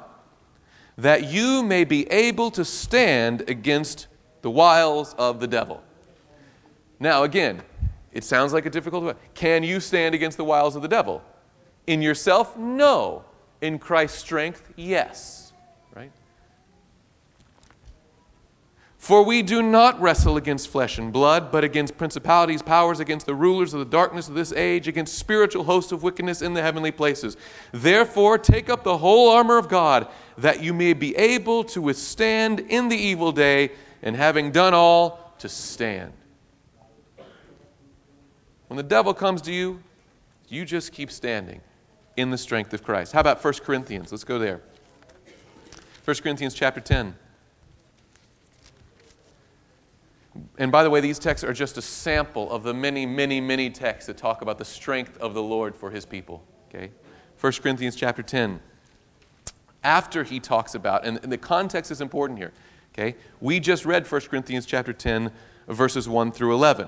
[0.97, 4.07] that you may be able to stand against
[4.41, 5.81] the wiles of the devil.
[6.99, 7.63] Now, again,
[8.11, 9.13] it sounds like a difficult way.
[9.33, 11.23] Can you stand against the wiles of the devil?
[11.87, 13.25] In yourself, no.
[13.61, 15.42] In Christ's strength, yes.
[19.03, 23.35] For we do not wrestle against flesh and blood, but against principalities, powers, against the
[23.35, 26.89] rulers of the darkness of this age, against spiritual hosts of wickedness in the heavenly
[26.89, 27.35] places.
[27.73, 32.61] Therefore, take up the whole armor of God, that you may be able to withstand
[32.61, 36.13] in the evil day, and having done all, to stand.
[38.69, 39.83] When the devil comes to you,
[40.47, 41.59] you just keep standing
[42.15, 43.11] in the strength of Christ.
[43.11, 44.13] How about 1 Corinthians?
[44.13, 44.61] Let's go there.
[46.05, 47.15] 1 Corinthians chapter 10.
[50.57, 53.69] And by the way, these texts are just a sample of the many, many, many
[53.69, 56.43] texts that talk about the strength of the Lord for his people.
[56.69, 56.91] Okay?
[57.39, 58.59] 1 Corinthians chapter 10.
[59.83, 62.53] After he talks about, and the context is important here.
[62.93, 63.15] Okay?
[63.41, 65.31] We just read 1 Corinthians chapter 10,
[65.67, 66.87] verses 1 through 11.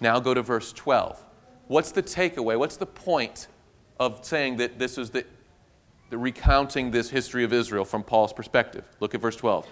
[0.00, 1.24] Now go to verse 12.
[1.68, 2.58] What's the takeaway?
[2.58, 3.48] What's the point
[3.98, 5.24] of saying that this is the,
[6.10, 8.84] the recounting this history of Israel from Paul's perspective?
[9.00, 9.66] Look at verse 12.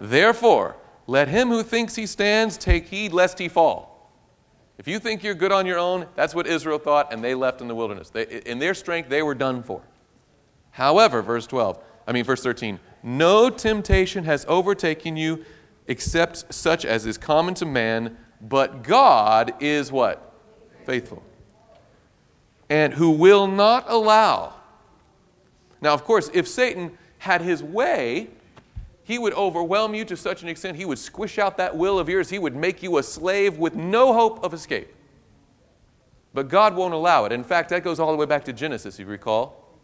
[0.00, 0.76] Therefore,
[1.06, 3.92] let him who thinks he stands take heed lest he fall.
[4.78, 7.60] If you think you're good on your own, that's what Israel thought, and they left
[7.60, 8.10] in the wilderness.
[8.10, 9.82] They, in their strength, they were done for.
[10.70, 15.44] However, verse 12, I mean, verse 13, no temptation has overtaken you
[15.86, 20.34] except such as is common to man, but God is what?
[20.84, 21.22] Faithful.
[22.68, 24.54] And who will not allow.
[25.80, 28.28] Now, of course, if Satan had his way,
[29.06, 32.08] He would overwhelm you to such an extent, he would squish out that will of
[32.08, 32.28] yours.
[32.28, 34.92] He would make you a slave with no hope of escape.
[36.34, 37.30] But God won't allow it.
[37.30, 39.78] In fact, that goes all the way back to Genesis, you recall.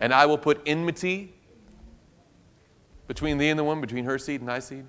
[0.00, 1.34] And I will put enmity
[3.08, 4.86] between thee and the woman, between her seed and thy seed.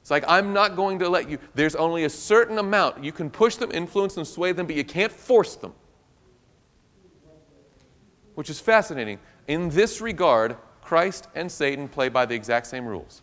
[0.00, 1.36] It's like, I'm not going to let you.
[1.54, 3.04] There's only a certain amount.
[3.04, 5.74] You can push them, influence them, sway them, but you can't force them.
[8.34, 9.18] Which is fascinating.
[9.46, 13.22] In this regard, Christ and Satan play by the exact same rules.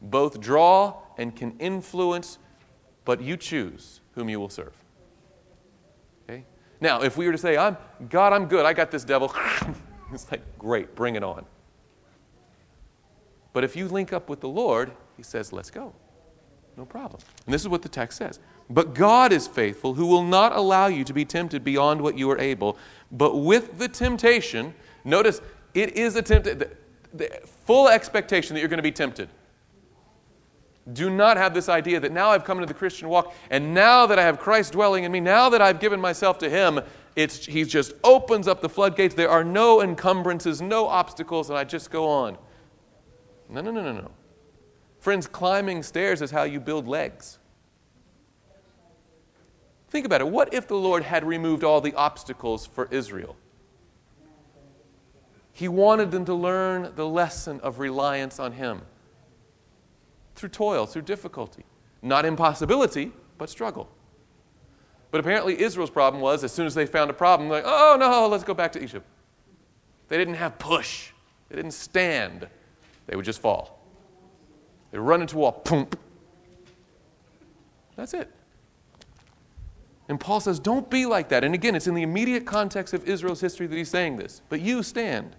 [0.00, 2.38] Both draw and can influence,
[3.04, 4.74] but you choose whom you will serve.
[6.28, 6.44] Okay?
[6.80, 7.76] Now, if we were to say, I'm
[8.08, 9.34] God, I'm good, I got this devil,
[10.12, 11.46] it's like, great, bring it on.
[13.52, 15.94] But if you link up with the Lord, he says, let's go.
[16.76, 17.22] No problem.
[17.46, 18.38] And this is what the text says.
[18.68, 22.30] But God is faithful, who will not allow you to be tempted beyond what you
[22.30, 22.76] are able,
[23.10, 24.74] but with the temptation,
[25.04, 25.40] notice
[25.76, 26.70] it is a tempted, the,
[27.12, 29.28] the full expectation that you're going to be tempted.
[30.92, 34.06] Do not have this idea that now I've come into the Christian walk, and now
[34.06, 36.80] that I have Christ dwelling in me, now that I've given myself to Him,
[37.14, 39.14] it's, He just opens up the floodgates.
[39.14, 42.38] There are no encumbrances, no obstacles, and I just go on.
[43.50, 44.10] No, no, no, no, no.
[44.98, 47.38] Friends, climbing stairs is how you build legs.
[49.90, 50.28] Think about it.
[50.28, 53.36] What if the Lord had removed all the obstacles for Israel?
[55.56, 58.82] He wanted them to learn the lesson of reliance on Him
[60.34, 61.64] through toil, through difficulty.
[62.02, 63.88] Not impossibility, but struggle.
[65.10, 68.28] But apparently, Israel's problem was as soon as they found a problem, like, oh no,
[68.28, 69.06] let's go back to Egypt.
[70.08, 71.12] They didn't have push,
[71.48, 72.46] they didn't stand,
[73.06, 73.82] they would just fall.
[74.90, 75.88] They run into a wall, boom.
[77.96, 78.30] That's it.
[80.10, 81.44] And Paul says, don't be like that.
[81.44, 84.42] And again, it's in the immediate context of Israel's history that he's saying this.
[84.50, 85.34] But you stand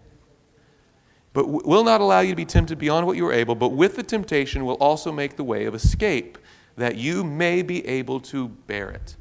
[1.33, 3.95] but will not allow you to be tempted beyond what you are able, but with
[3.95, 6.37] the temptation will also make the way of escape,
[6.75, 9.15] that you may be able to bear it.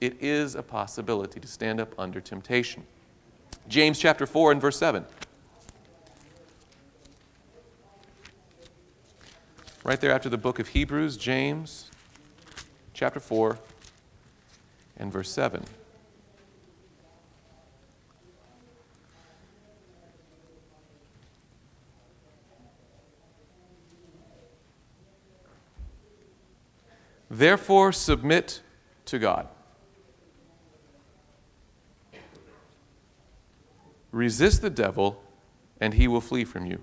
[0.00, 2.84] It is a possibility to stand up under temptation.
[3.68, 5.04] James chapter 4 and verse 7.
[9.84, 11.90] Right there after the book of Hebrews, James
[12.92, 13.58] chapter 4
[14.96, 15.64] and verse 7.
[27.36, 28.62] Therefore, submit
[29.04, 29.46] to God.
[34.10, 35.22] Resist the devil,
[35.78, 36.82] and he will flee from you.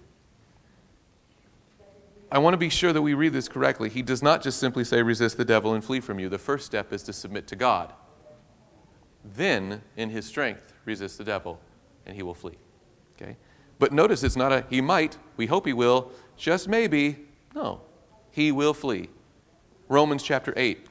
[2.32, 3.90] I want to be sure that we read this correctly.
[3.90, 6.30] He does not just simply say, resist the devil and flee from you.
[6.30, 7.92] The first step is to submit to God.
[9.26, 11.60] Then, in his strength, resist the devil,
[12.06, 12.58] and he will flee.
[13.16, 13.38] Okay?
[13.80, 17.26] But notice it's not a he might, we hope he will, just maybe.
[17.56, 17.82] No,
[18.30, 19.10] he will flee.
[19.94, 20.88] Romans chapter 8.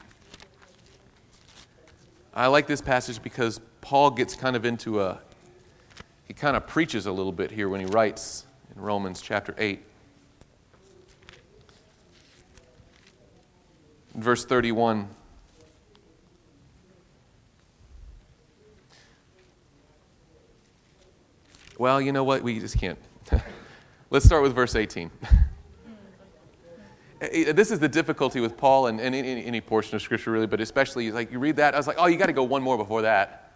[2.33, 5.19] I like this passage because Paul gets kind of into a,
[6.25, 9.83] he kind of preaches a little bit here when he writes in Romans chapter 8.
[14.15, 15.09] verse 31.
[21.77, 22.41] Well, you know what?
[22.41, 22.99] We just can't.
[24.11, 25.11] Let's start with verse 18.
[27.31, 30.59] this is the difficulty with Paul and, and any, any, portion of Scripture, really, but
[30.59, 32.77] especially like you read that, I was like, oh, you got to go one more
[32.77, 33.51] before that.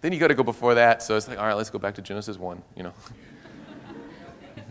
[0.00, 1.02] Then you got to go before that.
[1.02, 2.92] So it's like, all right, let's go back to Genesis 1, you know.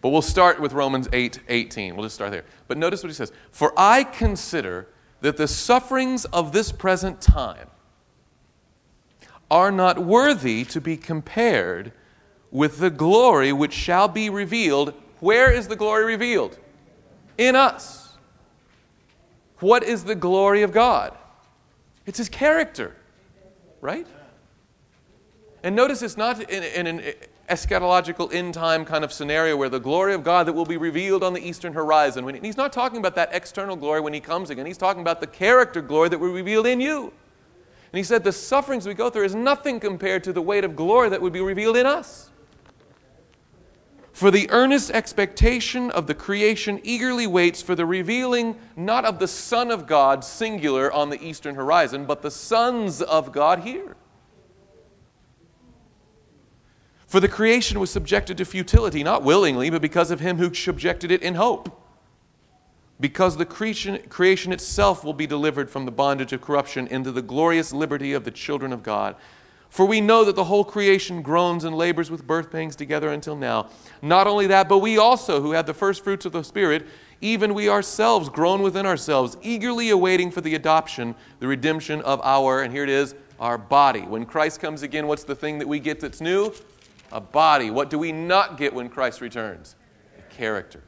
[0.00, 1.96] but we'll start with Romans 8 18.
[1.96, 2.44] We'll just start there.
[2.68, 4.88] But notice what he says For I consider
[5.20, 7.68] that the sufferings of this present time
[9.50, 11.92] are not worthy to be compared
[12.50, 14.94] with the glory which shall be revealed.
[15.20, 16.58] Where is the glory revealed?
[17.38, 18.16] In us.
[19.60, 21.16] What is the glory of God?
[22.04, 22.94] It's His character,
[23.80, 24.06] right?
[25.62, 27.14] And notice it's not in, in an
[27.48, 31.22] eschatological end time kind of scenario where the glory of God that will be revealed
[31.22, 32.24] on the eastern horizon.
[32.24, 35.20] When he's not talking about that external glory when He comes again, He's talking about
[35.20, 37.12] the character glory that will be revealed in you.
[37.92, 40.76] And He said the sufferings we go through is nothing compared to the weight of
[40.76, 42.30] glory that would be revealed in us.
[44.16, 49.28] For the earnest expectation of the creation eagerly waits for the revealing not of the
[49.28, 53.94] Son of God, singular, on the eastern horizon, but the sons of God here.
[57.06, 61.10] For the creation was subjected to futility, not willingly, but because of him who subjected
[61.10, 61.78] it in hope.
[62.98, 67.20] Because the creation, creation itself will be delivered from the bondage of corruption into the
[67.20, 69.14] glorious liberty of the children of God.
[69.68, 73.36] For we know that the whole creation groans and labors with birth pangs together until
[73.36, 73.68] now.
[74.00, 76.86] Not only that, but we also, who have the first fruits of the Spirit,
[77.20, 82.62] even we ourselves groan within ourselves, eagerly awaiting for the adoption, the redemption of our,
[82.62, 84.02] and here it is, our body.
[84.02, 86.52] When Christ comes again, what's the thing that we get that's new?
[87.12, 87.70] A body.
[87.70, 89.76] What do we not get when Christ returns?
[90.18, 90.82] A character.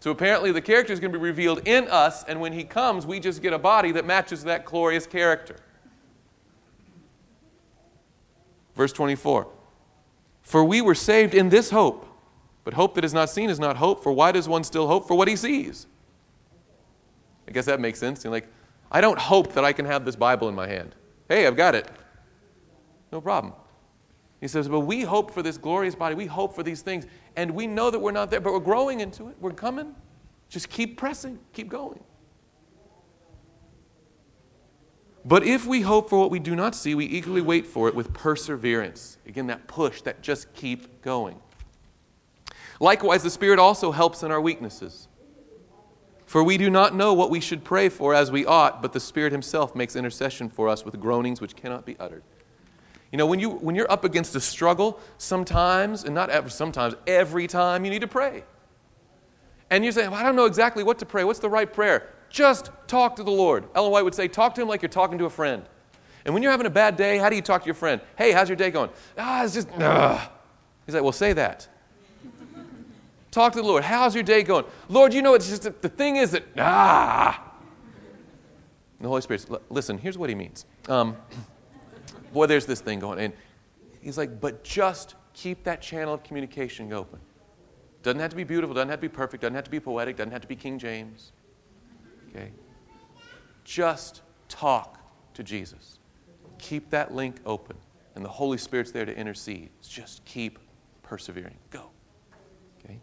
[0.00, 3.04] So apparently, the character is going to be revealed in us, and when he comes,
[3.04, 5.56] we just get a body that matches that glorious character.
[8.78, 9.48] Verse 24
[10.42, 12.06] For we were saved in this hope,
[12.62, 15.08] but hope that is not seen is not hope, for why does one still hope
[15.08, 15.88] for what he sees?
[17.48, 18.22] I guess that makes sense.
[18.22, 18.46] You're like,
[18.92, 20.94] I don't hope that I can have this Bible in my hand.
[21.28, 21.90] Hey, I've got it.
[23.10, 23.52] No problem.
[24.40, 26.14] He says, But we hope for this glorious body.
[26.14, 27.04] We hope for these things.
[27.34, 29.34] And we know that we're not there, but we're growing into it.
[29.40, 29.92] We're coming.
[30.48, 31.98] Just keep pressing, keep going.
[35.28, 37.94] But if we hope for what we do not see, we eagerly wait for it
[37.94, 39.18] with perseverance.
[39.26, 41.38] Again, that push, that just keep going.
[42.80, 45.06] Likewise, the Spirit also helps in our weaknesses.
[46.24, 49.00] For we do not know what we should pray for as we ought, but the
[49.00, 52.22] Spirit Himself makes intercession for us with groanings which cannot be uttered.
[53.12, 56.94] You know, when, you, when you're up against a struggle, sometimes, and not ever, sometimes,
[57.06, 58.44] every time you need to pray.
[59.68, 61.24] And you say, well, I don't know exactly what to pray.
[61.24, 62.14] What's the right prayer?
[62.30, 63.64] Just talk to the Lord.
[63.74, 65.62] Ellen White would say, talk to him like you're talking to a friend.
[66.24, 68.00] And when you're having a bad day, how do you talk to your friend?
[68.16, 68.90] Hey, how's your day going?
[69.16, 70.30] Ah, it's just, ugh.
[70.84, 71.68] He's like, well, say that.
[73.30, 73.84] talk to the Lord.
[73.84, 74.64] How's your day going?
[74.88, 77.44] Lord, you know, it's just the thing is that, ah.
[78.98, 80.66] And the Holy Spirit, listen, here's what he means.
[80.88, 81.16] Um,
[82.32, 83.20] boy, there's this thing going.
[83.20, 83.32] And
[84.02, 87.20] he's like, but just keep that channel of communication open.
[88.02, 90.16] Doesn't have to be beautiful, doesn't have to be perfect, doesn't have to be poetic,
[90.16, 91.32] doesn't have to be King James.
[92.30, 92.52] Okay?
[93.64, 94.98] Just talk
[95.34, 95.98] to Jesus.
[96.58, 97.76] Keep that link open.
[98.14, 99.70] And the Holy Spirit's there to intercede.
[99.82, 100.58] Just keep
[101.02, 101.56] persevering.
[101.70, 101.90] Go.
[102.84, 102.98] Okay?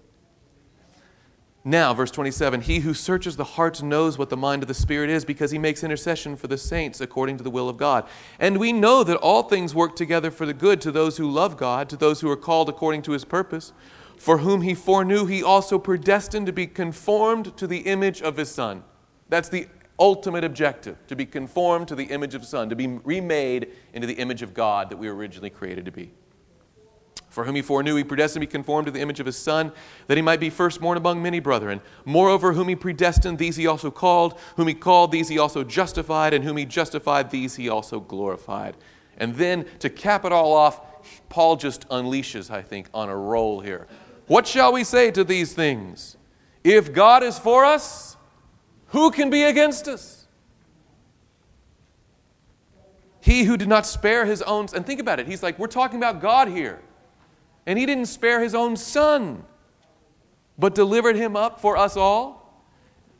[1.64, 5.10] Now, verse 27 He who searches the hearts knows what the mind of the Spirit
[5.10, 8.06] is because he makes intercession for the saints according to the will of God.
[8.40, 11.56] And we know that all things work together for the good to those who love
[11.56, 13.72] God, to those who are called according to his purpose.
[14.18, 18.50] For whom he foreknew, he also predestined to be conformed to the image of his
[18.50, 18.84] Son
[19.30, 19.68] that's the
[20.00, 24.08] ultimate objective to be conformed to the image of the Son, to be remade into
[24.08, 26.12] the image of God that we were originally created to be.
[27.30, 29.74] For whom he foreknew, he predestined to be conformed to the image of his Son,
[30.08, 31.82] that he might be firstborn among many brethren.
[32.06, 34.40] Moreover, whom he predestined, these he also called.
[34.56, 36.34] Whom he called, these he also justified.
[36.34, 38.78] And whom he justified, these he also glorified.
[39.18, 40.80] And then, to cap it all off,
[41.28, 43.88] Paul just unleashes, I think, on a roll here.
[44.28, 46.16] What shall we say to these things?
[46.64, 48.15] If God is for us,
[48.96, 50.26] who can be against us?
[53.20, 55.98] He who did not spare his own, and think about it, he's like, we're talking
[55.98, 56.80] about God here.
[57.66, 59.44] And he didn't spare his own son,
[60.58, 62.64] but delivered him up for us all.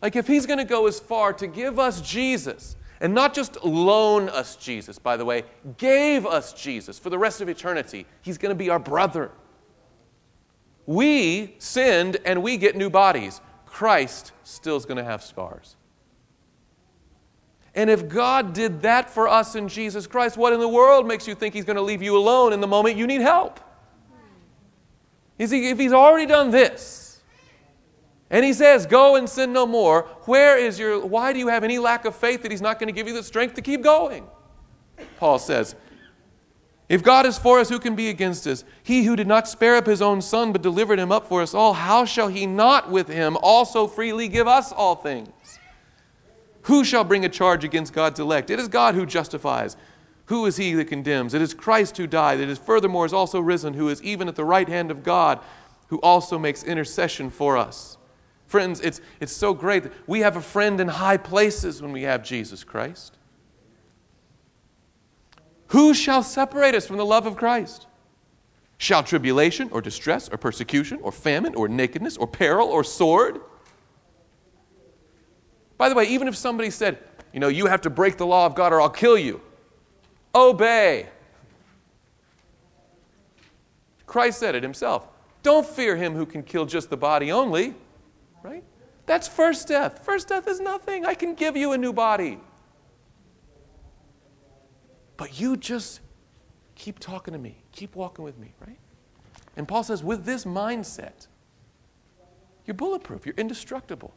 [0.02, 3.62] Like, if he's going to go as far to give us Jesus, and not just
[3.66, 5.44] loan us Jesus, by the way,
[5.78, 9.30] gave us Jesus for the rest of eternity, he's going to be our brother.
[10.86, 13.42] We sinned and we get new bodies.
[13.76, 15.76] Christ still is going to have scars.
[17.76, 21.28] And if God did that for us in Jesus Christ, what in the world makes
[21.28, 23.60] you think He's going to leave you alone in the moment you need help?
[25.38, 27.22] Is he, if He's already done this,
[28.30, 31.66] and He says, Go and sin no more, where is your, why do you have
[31.66, 33.84] any lack of faith that He's not going to give you the strength to keep
[33.84, 34.26] going?
[35.18, 35.76] Paul says,
[36.88, 38.64] if God is for us, who can be against us?
[38.84, 41.54] He who did not spare up his own son, but delivered him up for us
[41.54, 45.30] all, how shall he not with him also freely give us all things?
[46.64, 48.50] Who shall bring a charge against God's elect?
[48.50, 49.78] It is God who justifies.
[50.26, 51.34] Who is he that condemns?
[51.34, 52.40] It is Christ who died.
[52.40, 55.40] It is furthermore is also risen, who is even at the right hand of God,
[55.88, 57.98] who also makes intercession for us.
[58.48, 62.04] Friends, it's, it's so great that we have a friend in high places when we
[62.04, 63.18] have Jesus Christ.
[65.76, 67.88] Who shall separate us from the love of Christ?
[68.78, 73.42] Shall tribulation or distress or persecution or famine or nakedness or peril or sword?
[75.78, 77.00] By the way, even if somebody said,
[77.34, 79.42] you know, you have to break the law of God or I'll kill you,
[80.34, 81.10] obey.
[84.06, 85.10] Christ said it himself.
[85.44, 87.74] Don't fear him who can kill just the body only,
[88.44, 88.64] right?
[89.08, 90.06] That's first death.
[90.06, 91.06] First death is nothing.
[91.06, 92.40] I can give you a new body.
[95.18, 96.02] But you just
[96.76, 98.78] keep talking to me, keep walking with me, right?
[99.58, 101.28] And Paul says, with this mindset,
[102.66, 104.14] you're bulletproof, you're indestructible.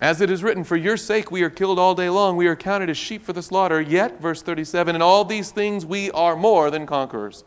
[0.00, 2.56] As it is written, For your sake we are killed all day long, we are
[2.56, 3.80] counted as sheep for the slaughter.
[3.80, 7.44] Yet, verse 37, in all these things we are more than conquerors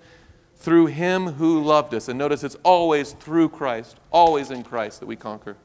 [0.56, 2.08] through him who loved us.
[2.08, 5.58] And notice it's always through Christ, always in Christ that we conquer.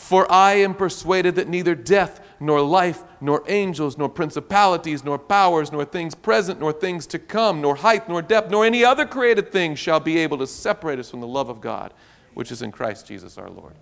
[0.00, 5.70] For I am persuaded that neither death, nor life, nor angels, nor principalities, nor powers,
[5.70, 9.52] nor things present, nor things to come, nor height, nor depth, nor any other created
[9.52, 11.92] thing shall be able to separate us from the love of God,
[12.32, 13.74] which is in Christ Jesus our Lord.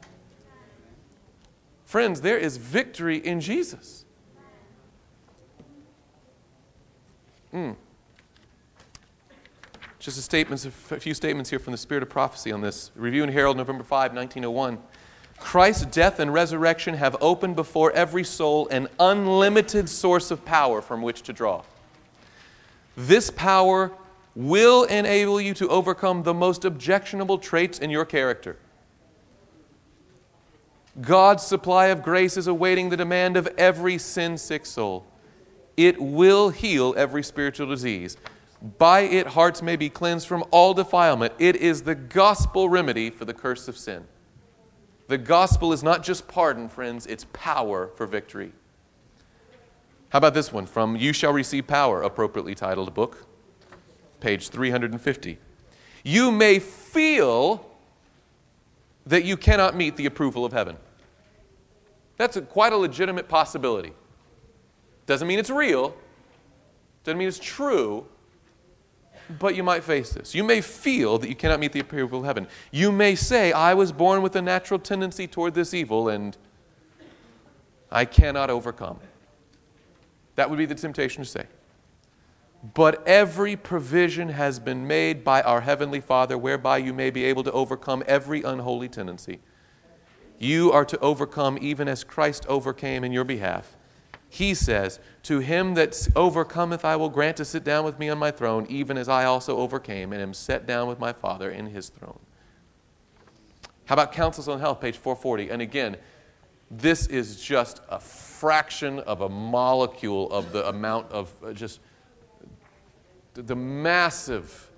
[1.85, 4.05] Friends, there is victory in Jesus.
[7.55, 7.77] Mm.
[10.01, 10.41] Just a,
[10.97, 12.91] a few statements here from the Spirit of Prophecy on this.
[12.97, 14.79] Review and Herald, November 5, 1901.
[15.41, 21.03] Christ's death and resurrection have opened before every soul an unlimited source of power from
[21.03, 21.62] which to draw.
[22.97, 23.93] This power
[24.34, 28.57] will enable you to overcome the most objectionable traits in your character.
[31.01, 35.07] God's supply of grace is awaiting the demand of every sin sick soul.
[35.76, 38.16] It will heal every spiritual disease.
[38.78, 41.34] By it, hearts may be cleansed from all defilement.
[41.39, 44.05] It is the gospel remedy for the curse of sin.
[45.09, 48.53] The gospel is not just pardon, friends, it's power for victory.
[50.11, 53.27] How about this one from You Shall Receive Power, appropriately titled book,
[54.21, 55.39] page 350.
[56.05, 57.67] You may feel
[59.07, 60.77] that you cannot meet the approval of heaven.
[62.19, 63.93] That's a, quite a legitimate possibility.
[65.07, 65.97] Doesn't mean it's real,
[67.05, 68.07] doesn't mean it's true,
[69.39, 70.35] but you might face this.
[70.35, 72.49] You may feel that you cannot meet the approval of heaven.
[72.70, 76.37] You may say, I was born with a natural tendency toward this evil and
[77.91, 78.99] I cannot overcome.
[80.37, 81.47] That would be the temptation to say.
[82.74, 87.45] But every provision has been made by our Heavenly Father whereby you may be able
[87.45, 89.41] to overcome every unholy tendency.
[90.39, 93.76] You are to overcome even as Christ overcame in your behalf.
[94.29, 98.18] He says, To him that overcometh, I will grant to sit down with me on
[98.18, 101.66] my throne, even as I also overcame and am set down with my Father in
[101.66, 102.18] his throne.
[103.87, 105.49] How about Counsels on Health, page 440?
[105.49, 105.97] And again,
[106.70, 111.81] this is just a fraction of a molecule of the amount of uh, just
[113.33, 114.70] the massive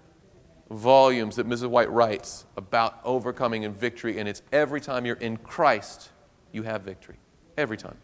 [0.71, 1.69] volumes that Mrs.
[1.69, 6.11] White writes about overcoming and victory, and it's every time you're in Christ,
[6.53, 7.17] you have victory.
[7.57, 7.97] Every time.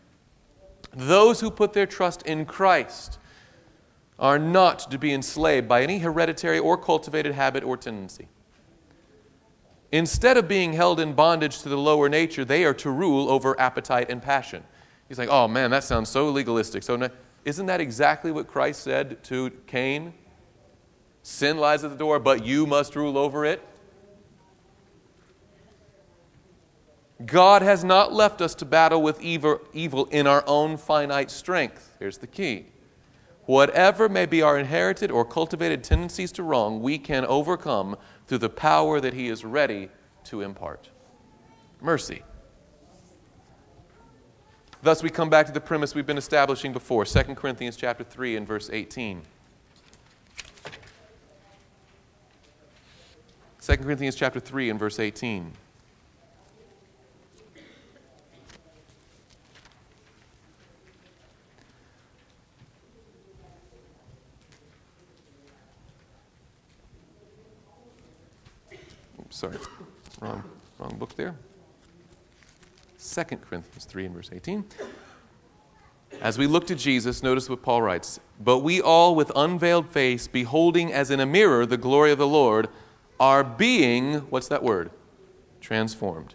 [0.96, 3.18] Those who put their trust in Christ
[4.18, 8.28] are not to be enslaved by any hereditary or cultivated habit or tendency.
[9.92, 13.58] Instead of being held in bondage to the lower nature, they are to rule over
[13.60, 14.64] appetite and passion.
[15.08, 16.82] He's like, oh man, that sounds so legalistic.
[16.82, 17.08] So,
[17.44, 20.12] isn't that exactly what Christ said to Cain
[21.26, 23.60] Sin lies at the door, but you must rule over it.
[27.24, 31.96] God has not left us to battle with evil, in our own finite strength.
[31.98, 32.66] Here's the key.
[33.46, 37.96] Whatever may be our inherited or cultivated tendencies to wrong, we can overcome
[38.26, 39.88] through the power that He is ready
[40.24, 40.90] to impart.
[41.80, 42.22] Mercy.
[44.82, 48.36] Thus, we come back to the premise we've been establishing before 2 Corinthians chapter 3
[48.36, 49.22] and verse 18.
[53.62, 55.52] 2 Corinthians chapter 3 and verse 18.
[69.36, 69.58] Sorry,
[70.20, 70.42] wrong,
[70.78, 71.34] wrong book there.
[72.98, 74.64] 2 Corinthians 3 and verse 18.
[76.22, 78.18] As we look to Jesus, notice what Paul writes.
[78.40, 82.26] But we all, with unveiled face, beholding as in a mirror the glory of the
[82.26, 82.68] Lord,
[83.20, 84.90] are being, what's that word?
[85.60, 86.34] Transformed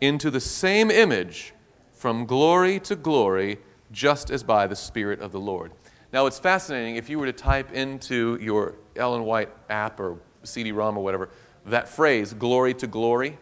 [0.00, 1.52] into the same image
[1.92, 3.58] from glory to glory,
[3.92, 5.72] just as by the Spirit of the Lord.
[6.10, 10.72] Now, it's fascinating if you were to type into your Ellen White app or CD
[10.72, 11.28] ROM or whatever
[11.66, 13.38] that phrase, glory to glory,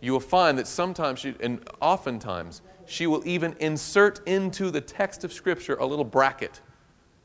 [0.00, 5.24] you will find that sometimes, she, and oftentimes, she will even insert into the text
[5.24, 6.60] of Scripture a little bracket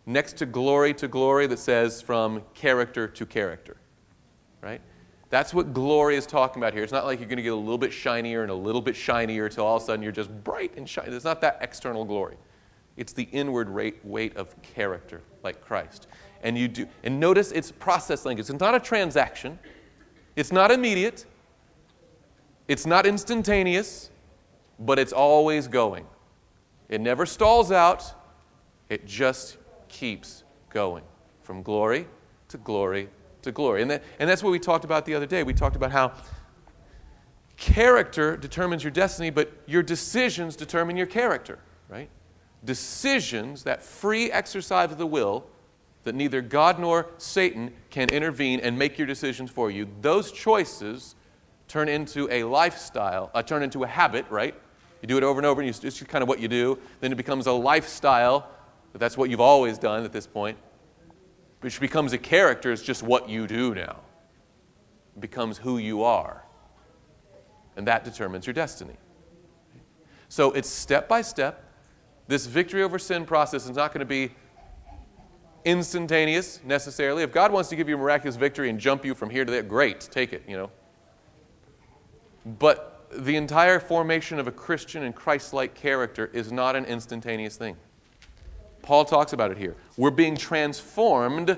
[0.05, 3.77] next to glory to glory that says from character to character
[4.63, 4.81] right?
[5.29, 6.83] That's what glory is talking about here.
[6.83, 8.95] It's not like you're going to get a little bit shinier and a little bit
[8.95, 11.11] shinier until all of a sudden you're just bright and shiny.
[11.11, 12.37] It's not that external glory.
[12.95, 16.07] It's the inward rate, weight of character, like Christ.
[16.43, 18.49] And you do, and notice it's process language.
[18.49, 19.57] It's not a transaction.
[20.36, 21.25] It's not immediate.
[22.67, 24.09] It's not instantaneous,
[24.79, 26.05] but it's always going.
[26.89, 28.13] It never stalls out.
[28.89, 29.57] It just
[29.89, 31.03] keeps going
[31.41, 32.07] from glory
[32.49, 33.09] to glory
[33.41, 33.81] to glory.
[33.81, 35.43] And, that, and that's what we talked about the other day.
[35.43, 36.13] We talked about how
[37.57, 41.59] character determines your destiny, but your decisions determine your character,
[41.89, 42.09] right?
[42.65, 45.45] Decisions, that free exercise of the will,
[46.03, 51.15] that neither God nor Satan can intervene and make your decisions for you, those choices
[51.67, 54.55] turn into a lifestyle, uh, turn into a habit, right?
[55.01, 56.77] You do it over and over, and it's just kind of what you do.
[56.99, 58.47] Then it becomes a lifestyle,
[58.93, 60.57] that's what you've always done at this point.
[61.61, 64.01] Which becomes a character, it's just what you do now.
[65.15, 66.45] It becomes who you are.
[67.75, 68.95] And that determines your destiny.
[70.29, 71.63] So it's step by step.
[72.27, 74.31] This victory over sin process is not going to be
[75.66, 77.24] instantaneous necessarily.
[77.24, 79.51] If God wants to give you a miraculous victory and jump you from here to
[79.51, 80.72] there, great, take it, you know.
[82.45, 87.55] But the entire formation of a Christian and Christ like character is not an instantaneous
[87.55, 87.78] thing.
[88.82, 89.76] Paul talks about it here.
[89.95, 91.57] We're being transformed,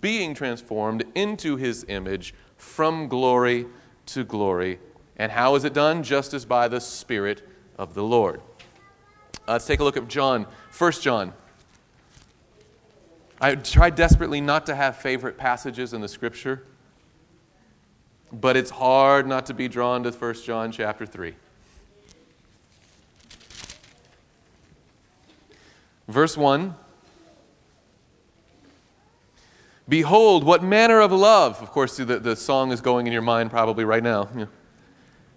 [0.00, 3.66] being transformed into his image from glory
[4.06, 4.78] to glory.
[5.16, 6.02] And how is it done?
[6.02, 8.42] Just as by the Spirit of the Lord.
[9.48, 11.32] Uh, let's take a look at John, 1 John.
[13.40, 16.64] I try desperately not to have favorite passages in the scripture,
[18.32, 21.34] but it's hard not to be drawn to 1 John chapter 3.
[26.08, 26.74] Verse 1
[29.88, 31.60] Behold, what manner of love.
[31.60, 34.28] Of course, the, the song is going in your mind probably right now.
[34.36, 34.44] Yeah.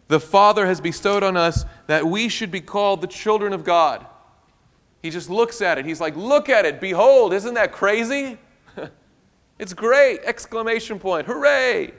[0.09, 4.05] The Father has bestowed on us that we should be called the children of God.
[5.03, 5.85] He just looks at it.
[5.85, 6.81] He's like, Look at it.
[6.81, 8.39] Behold, isn't that crazy?
[9.59, 10.21] it's great!
[10.23, 11.27] Exclamation point.
[11.27, 11.93] Hooray!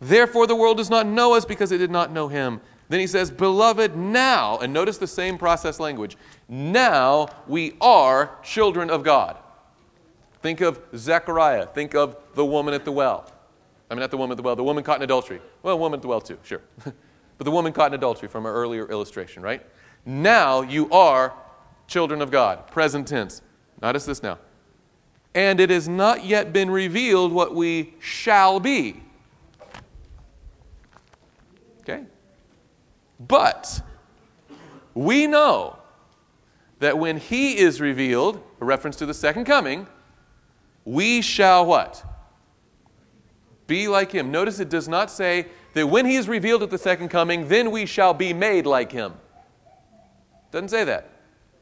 [0.00, 2.60] Therefore, the world does not know us because it did not know him.
[2.88, 6.16] Then he says, Beloved, now, and notice the same process language,
[6.48, 9.38] now we are children of God.
[10.42, 11.66] Think of Zechariah.
[11.66, 13.32] Think of the woman at the well.
[13.90, 15.40] I mean, not the woman at the well, the woman caught in adultery.
[15.62, 16.60] Well, woman at the well, too, sure.
[16.84, 19.64] but the woman caught in adultery from our earlier illustration, right?
[20.04, 21.34] Now you are
[21.86, 22.66] children of God.
[22.68, 23.42] Present tense.
[23.80, 24.38] Notice this now.
[25.34, 29.02] And it has not yet been revealed what we shall be.
[31.80, 32.04] Okay?
[33.18, 33.80] But
[34.94, 35.78] we know
[36.80, 39.86] that when he is revealed, a reference to the second coming,
[40.84, 42.04] we shall what?
[43.66, 44.30] Be like him.
[44.30, 47.70] Notice it does not say that when he is revealed at the second coming, then
[47.70, 49.14] we shall be made like him.
[50.52, 51.10] Doesn't say that.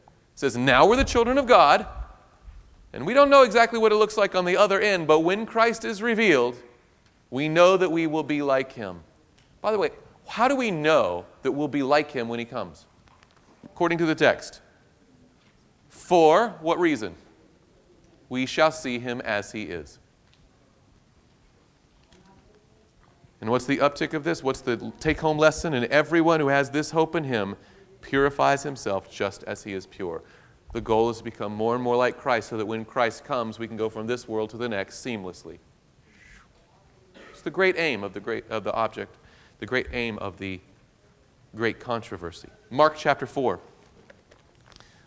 [0.06, 1.86] It says, now we're the children of God,
[2.92, 5.46] and we don't know exactly what it looks like on the other end, but when
[5.46, 6.56] Christ is revealed,
[7.30, 9.00] we know that we will be like him.
[9.62, 9.90] By the way,
[10.26, 12.86] how do we know that we'll be like him when he comes?
[13.64, 14.60] According to the text.
[15.88, 17.14] For what reason?
[18.28, 19.98] We shall see him as he is.
[23.40, 24.42] And what's the uptick of this?
[24.42, 25.74] What's the take home lesson?
[25.74, 27.56] And everyone who has this hope in him
[28.00, 30.22] purifies himself just as he is pure.
[30.72, 33.58] The goal is to become more and more like Christ so that when Christ comes,
[33.58, 35.58] we can go from this world to the next seamlessly.
[37.30, 39.16] It's the great aim of the, great, of the object
[39.60, 40.58] the great aim of the
[41.54, 42.48] great controversy.
[42.70, 43.60] Mark chapter 4.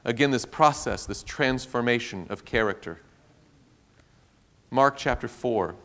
[0.06, 3.00] Again, this process, this transformation of character.
[4.70, 5.76] Mark chapter 4.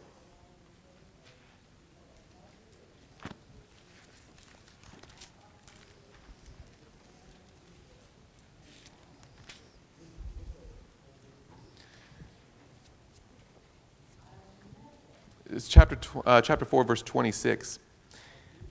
[15.51, 17.79] It's chapter, uh, chapter 4, verse 26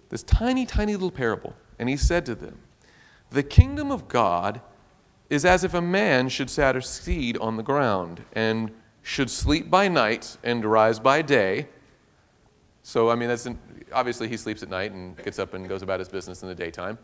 [0.09, 1.53] this tiny, tiny little parable.
[1.79, 2.59] And he said to them,
[3.29, 4.61] The kingdom of God
[5.29, 8.71] is as if a man should scatter seed on the ground and
[9.01, 11.67] should sleep by night and rise by day.
[12.83, 13.59] So, I mean, that's an,
[13.91, 16.55] obviously he sleeps at night and gets up and goes about his business in the
[16.55, 16.97] daytime.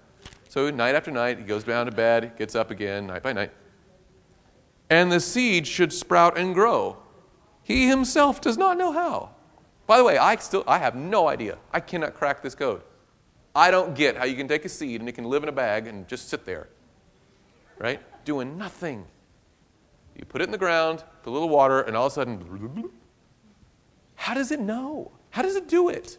[0.47, 3.51] So, night after night, he goes down to bed, gets up again, night by night.
[4.89, 6.97] And the seed should sprout and grow.
[7.63, 9.31] He himself does not know how.
[9.85, 11.57] By the way, I still I have no idea.
[11.71, 12.81] I cannot crack this code.
[13.55, 15.53] I don't get how you can take a seed and it can live in a
[15.53, 16.69] bag and just sit there,
[17.77, 18.01] right?
[18.25, 19.05] Doing nothing.
[20.15, 22.89] You put it in the ground, put a little water, and all of a sudden,
[24.15, 25.11] how does it know?
[25.31, 26.17] How does it do it?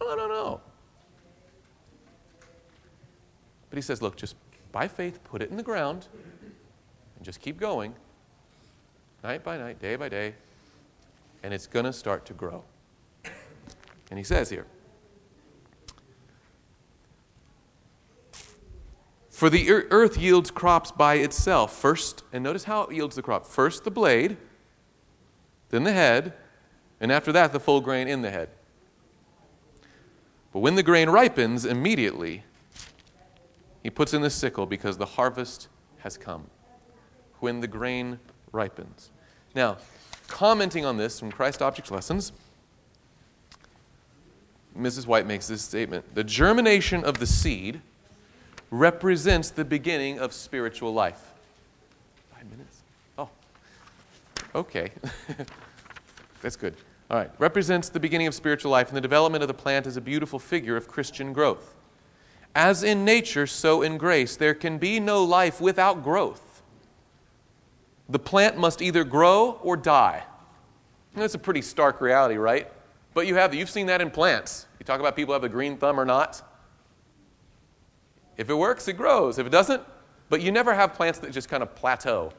[0.00, 0.60] I don't know.
[3.70, 4.36] But he says, look, just
[4.72, 6.06] by faith, put it in the ground
[7.16, 7.94] and just keep going,
[9.22, 10.34] night by night, day by day,
[11.42, 12.64] and it's going to start to grow.
[14.10, 14.66] And he says here,
[19.30, 21.72] For the earth yields crops by itself.
[21.72, 23.46] First, and notice how it yields the crop.
[23.46, 24.36] First the blade,
[25.68, 26.32] then the head,
[27.00, 28.48] and after that the full grain in the head.
[30.52, 32.42] But when the grain ripens, immediately
[33.84, 35.68] he puts in the sickle because the harvest
[35.98, 36.48] has come.
[37.38, 38.18] When the grain
[38.50, 39.12] ripens.
[39.54, 39.76] Now,
[40.28, 42.32] commenting on this from Christ's Object Lessons,
[44.78, 45.06] Mrs.
[45.06, 47.80] White makes this statement The germination of the seed
[48.70, 51.32] represents the beginning of spiritual life.
[52.32, 52.82] Five minutes?
[53.16, 53.28] Oh,
[54.54, 54.90] okay.
[56.42, 56.76] That's good.
[57.10, 57.30] All right.
[57.38, 60.38] Represents the beginning of spiritual life, and the development of the plant is a beautiful
[60.38, 61.74] figure of Christian growth.
[62.54, 66.47] As in nature, so in grace, there can be no life without growth.
[68.08, 70.24] The plant must either grow or die.
[71.14, 72.70] That's a pretty stark reality, right?
[73.14, 74.66] But you have you've seen that in plants.
[74.78, 76.42] You talk about people have a green thumb or not.
[78.36, 79.38] If it works, it grows.
[79.38, 79.82] If it doesn't,
[80.28, 82.32] but you never have plants that just kind of plateau.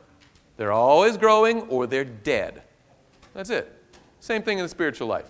[0.57, 2.63] They're always growing or they're dead.
[3.33, 3.73] That's it.
[4.19, 5.29] Same thing in the spiritual life.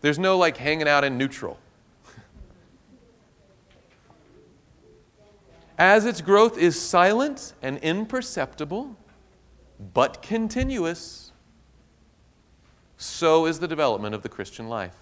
[0.00, 1.58] There's no like hanging out in neutral.
[5.78, 8.96] As its growth is silent and imperceptible,
[9.92, 11.32] but continuous,
[12.96, 14.94] so is the development of the Christian life.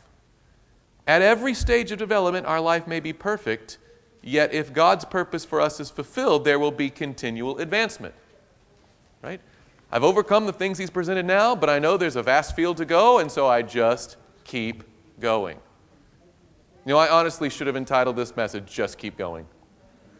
[1.07, 3.79] At every stage of development, our life may be perfect,
[4.23, 8.15] yet if God's purpose for us is fulfilled, there will be continual advancement.
[9.21, 9.41] Right?
[9.91, 12.87] I've overcome the things He's presented now, but I know there's a vast field to
[12.87, 14.85] go, and so I just keep
[15.21, 15.59] going.
[16.87, 19.47] You know, I honestly should have entitled this message, Just Keep Going.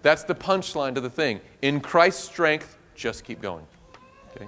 [0.03, 1.41] That's the punchline to the thing.
[1.63, 3.65] In Christ's strength, just keep going.
[4.35, 4.47] Okay?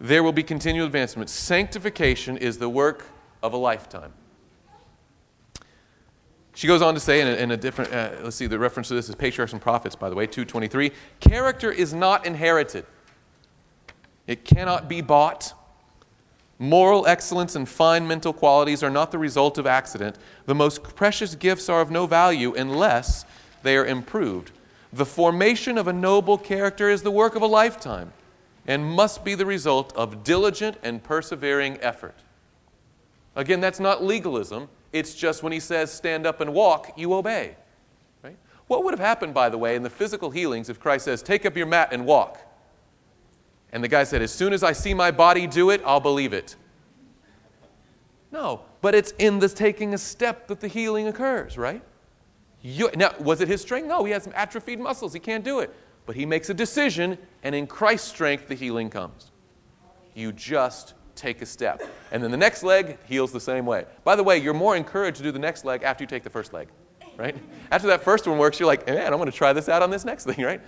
[0.00, 1.30] There will be continual advancement.
[1.30, 3.06] Sanctification is the work
[3.42, 4.12] of a lifetime.
[6.58, 8.88] She goes on to say in a, in a different, uh, let's see, the reference
[8.88, 10.90] to this is Patriarchs and Prophets, by the way, 223.
[11.20, 12.84] Character is not inherited,
[14.26, 15.54] it cannot be bought.
[16.58, 20.16] Moral excellence and fine mental qualities are not the result of accident.
[20.48, 23.26] The most precious gifts are of no value unless
[23.62, 24.50] they are improved.
[24.94, 28.14] The formation of a noble character is the work of a lifetime
[28.66, 32.14] and must be the result of diligent and persevering effort.
[33.36, 34.70] Again, that's not legalism.
[34.90, 37.54] It's just when he says, stand up and walk, you obey.
[38.22, 38.38] Right?
[38.68, 41.44] What would have happened, by the way, in the physical healings if Christ says, take
[41.44, 42.40] up your mat and walk?
[43.70, 46.32] And the guy said, as soon as I see my body do it, I'll believe
[46.32, 46.56] it.
[48.32, 51.82] No, but it's in this taking a step that the healing occurs, right?
[52.62, 53.86] You, now, was it his strength?
[53.86, 55.12] No, he has some atrophied muscles.
[55.12, 55.74] He can't do it.
[56.06, 59.30] But he makes a decision, and in Christ's strength, the healing comes.
[60.14, 61.82] You just take a step.
[62.12, 63.84] And then the next leg heals the same way.
[64.04, 66.30] By the way, you're more encouraged to do the next leg after you take the
[66.30, 66.68] first leg,
[67.16, 67.36] right?
[67.70, 69.90] After that first one works, you're like, man, I'm going to try this out on
[69.90, 70.60] this next thing, right?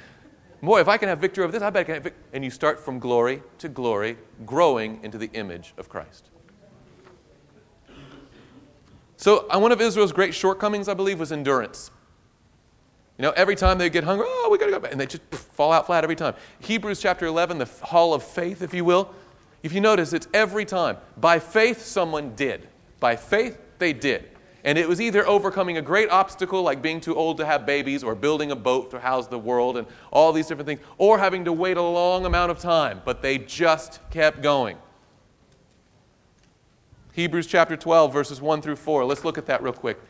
[0.62, 2.22] Boy, if I can have victory over this, I bet I can have victory.
[2.34, 6.28] And you start from glory to glory, growing into the image of Christ.
[9.20, 11.90] So, uh, one of Israel's great shortcomings, I believe, was endurance.
[13.18, 14.92] You know, every time they get hungry, oh, we got to go back.
[14.92, 16.32] And they just fall out flat every time.
[16.60, 19.14] Hebrews chapter 11, the hall of faith, if you will.
[19.62, 20.96] If you notice, it's every time.
[21.18, 22.66] By faith, someone did.
[22.98, 24.30] By faith, they did.
[24.64, 28.02] And it was either overcoming a great obstacle like being too old to have babies
[28.02, 31.44] or building a boat to house the world and all these different things, or having
[31.44, 33.02] to wait a long amount of time.
[33.04, 34.78] But they just kept going.
[37.12, 39.04] Hebrews chapter 12, verses 1 through 4.
[39.04, 40.00] Let's look at that real quick.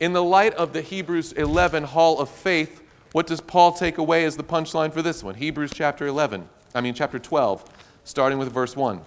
[0.00, 2.82] In the light of the Hebrews 11 hall of faith,
[3.12, 5.36] what does Paul take away as the punchline for this one?
[5.36, 7.64] Hebrews chapter 11, I mean, chapter 12,
[8.04, 9.00] starting with verse 1.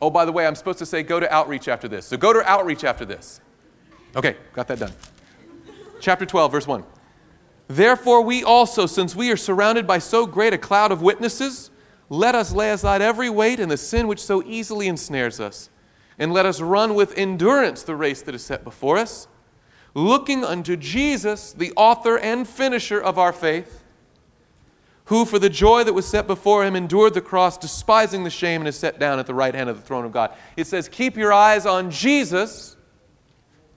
[0.00, 2.06] Oh, by the way, I'm supposed to say go to outreach after this.
[2.06, 3.40] So go to outreach after this.
[4.14, 4.92] Okay, got that done.
[6.00, 6.84] Chapter 12, verse 1.
[7.68, 11.70] Therefore, we also, since we are surrounded by so great a cloud of witnesses,
[12.08, 15.70] let us lay aside every weight and the sin which so easily ensnares us,
[16.18, 19.26] and let us run with endurance the race that is set before us,
[19.94, 23.82] looking unto Jesus, the author and finisher of our faith,
[25.06, 28.60] who for the joy that was set before him endured the cross, despising the shame,
[28.60, 30.32] and is set down at the right hand of the throne of God.
[30.56, 32.76] It says, Keep your eyes on Jesus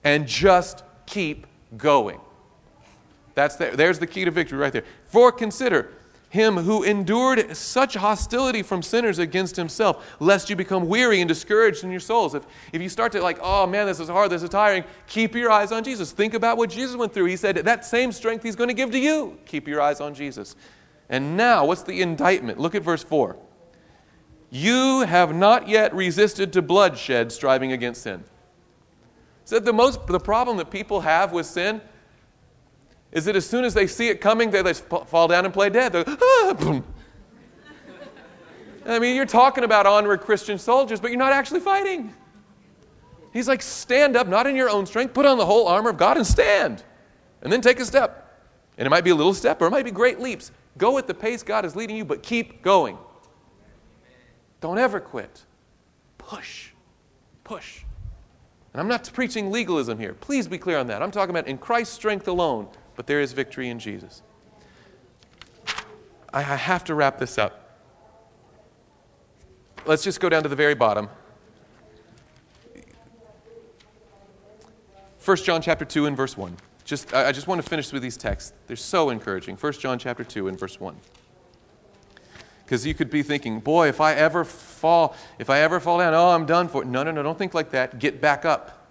[0.04, 2.20] and just keep going.
[3.38, 4.82] That's the, there's the key to victory right there.
[5.04, 5.92] For consider
[6.28, 11.84] him who endured such hostility from sinners against himself, lest you become weary and discouraged
[11.84, 12.34] in your souls.
[12.34, 15.36] If, if you start to like, oh man, this is hard, this is tiring, keep
[15.36, 16.10] your eyes on Jesus.
[16.10, 17.26] Think about what Jesus went through.
[17.26, 19.38] He said that same strength he's going to give to you.
[19.46, 20.56] Keep your eyes on Jesus.
[21.08, 22.58] And now, what's the indictment?
[22.58, 23.36] Look at verse 4.
[24.50, 28.24] You have not yet resisted to bloodshed, striving against sin.
[29.44, 31.80] Said the most the problem that people have with sin
[33.12, 35.70] is that as soon as they see it coming, they, they fall down and play
[35.70, 35.94] dead.
[36.06, 36.82] Ah,
[38.86, 42.14] I mean, you're talking about onward Christian soldiers, but you're not actually fighting.
[43.32, 45.98] He's like, stand up, not in your own strength, put on the whole armor of
[45.98, 46.82] God and stand.
[47.42, 48.24] And then take a step.
[48.78, 50.50] And it might be a little step or it might be great leaps.
[50.78, 52.96] Go at the pace God is leading you, but keep going.
[54.60, 55.44] Don't ever quit.
[56.16, 56.70] Push.
[57.44, 57.84] Push.
[58.72, 60.14] And I'm not preaching legalism here.
[60.14, 61.02] Please be clear on that.
[61.02, 64.22] I'm talking about in Christ's strength alone, but there is victory in Jesus.
[66.32, 67.78] I have to wrap this up.
[69.86, 71.08] Let's just go down to the very bottom.
[75.24, 76.56] 1 John chapter 2 and verse 1.
[76.84, 78.52] Just, I just want to finish with these texts.
[78.66, 79.54] They're so encouraging.
[79.54, 80.96] 1 John chapter 2 and verse 1.
[82.64, 86.14] Because you could be thinking, boy, if I ever fall, if I ever fall down,
[86.14, 86.84] oh, I'm done for.
[86.84, 88.00] No, no, no, don't think like that.
[88.00, 88.88] Get back up.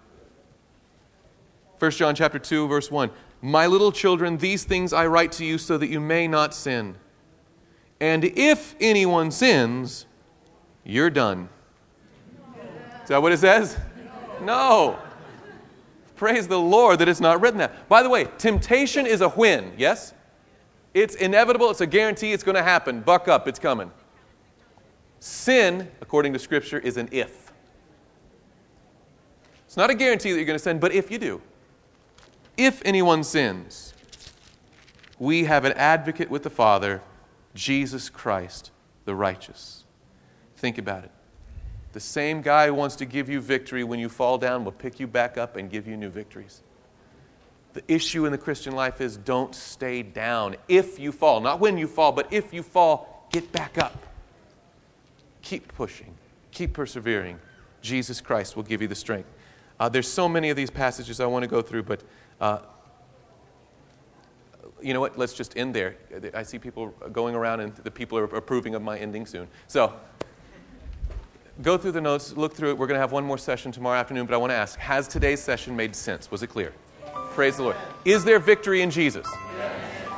[1.79, 3.11] 1 John chapter 2, verse 1.
[3.41, 6.95] My little children, these things I write to you so that you may not sin.
[7.99, 10.05] And if anyone sins,
[10.83, 11.49] you're done.
[13.03, 13.77] Is that what it says?
[14.41, 14.99] No.
[16.15, 17.87] Praise the Lord that it's not written that.
[17.87, 20.13] By the way, temptation is a when, yes?
[20.93, 23.01] It's inevitable, it's a guarantee, it's going to happen.
[23.01, 23.91] Buck up, it's coming.
[25.19, 27.51] Sin, according to Scripture, is an if.
[29.65, 31.41] It's not a guarantee that you're going to sin, but if you do,
[32.57, 33.93] if anyone sins,
[35.19, 37.01] we have an advocate with the Father,
[37.55, 38.71] Jesus Christ,
[39.05, 39.83] the righteous.
[40.57, 41.11] Think about it.
[41.93, 44.99] The same guy who wants to give you victory when you fall down will pick
[44.99, 46.61] you back up and give you new victories.
[47.73, 51.39] The issue in the Christian life is don't stay down if you fall.
[51.41, 53.95] Not when you fall, but if you fall, get back up.
[55.41, 56.13] Keep pushing,
[56.51, 57.39] keep persevering.
[57.81, 59.29] Jesus Christ will give you the strength.
[59.79, 62.03] Uh, there's so many of these passages I want to go through, but
[62.39, 62.59] uh,
[64.81, 65.17] you know what?
[65.17, 65.95] Let's just end there.
[66.33, 69.47] I see people going around, and the people are approving of my ending soon.
[69.67, 69.93] So
[71.61, 72.77] go through the notes, look through it.
[72.77, 75.07] We're going to have one more session tomorrow afternoon, but I want to ask Has
[75.07, 76.29] today's session made sense?
[76.29, 76.73] Was it clear?
[77.31, 77.75] Praise the Lord.
[78.05, 79.27] Is there victory in Jesus?
[79.57, 80.09] Yes.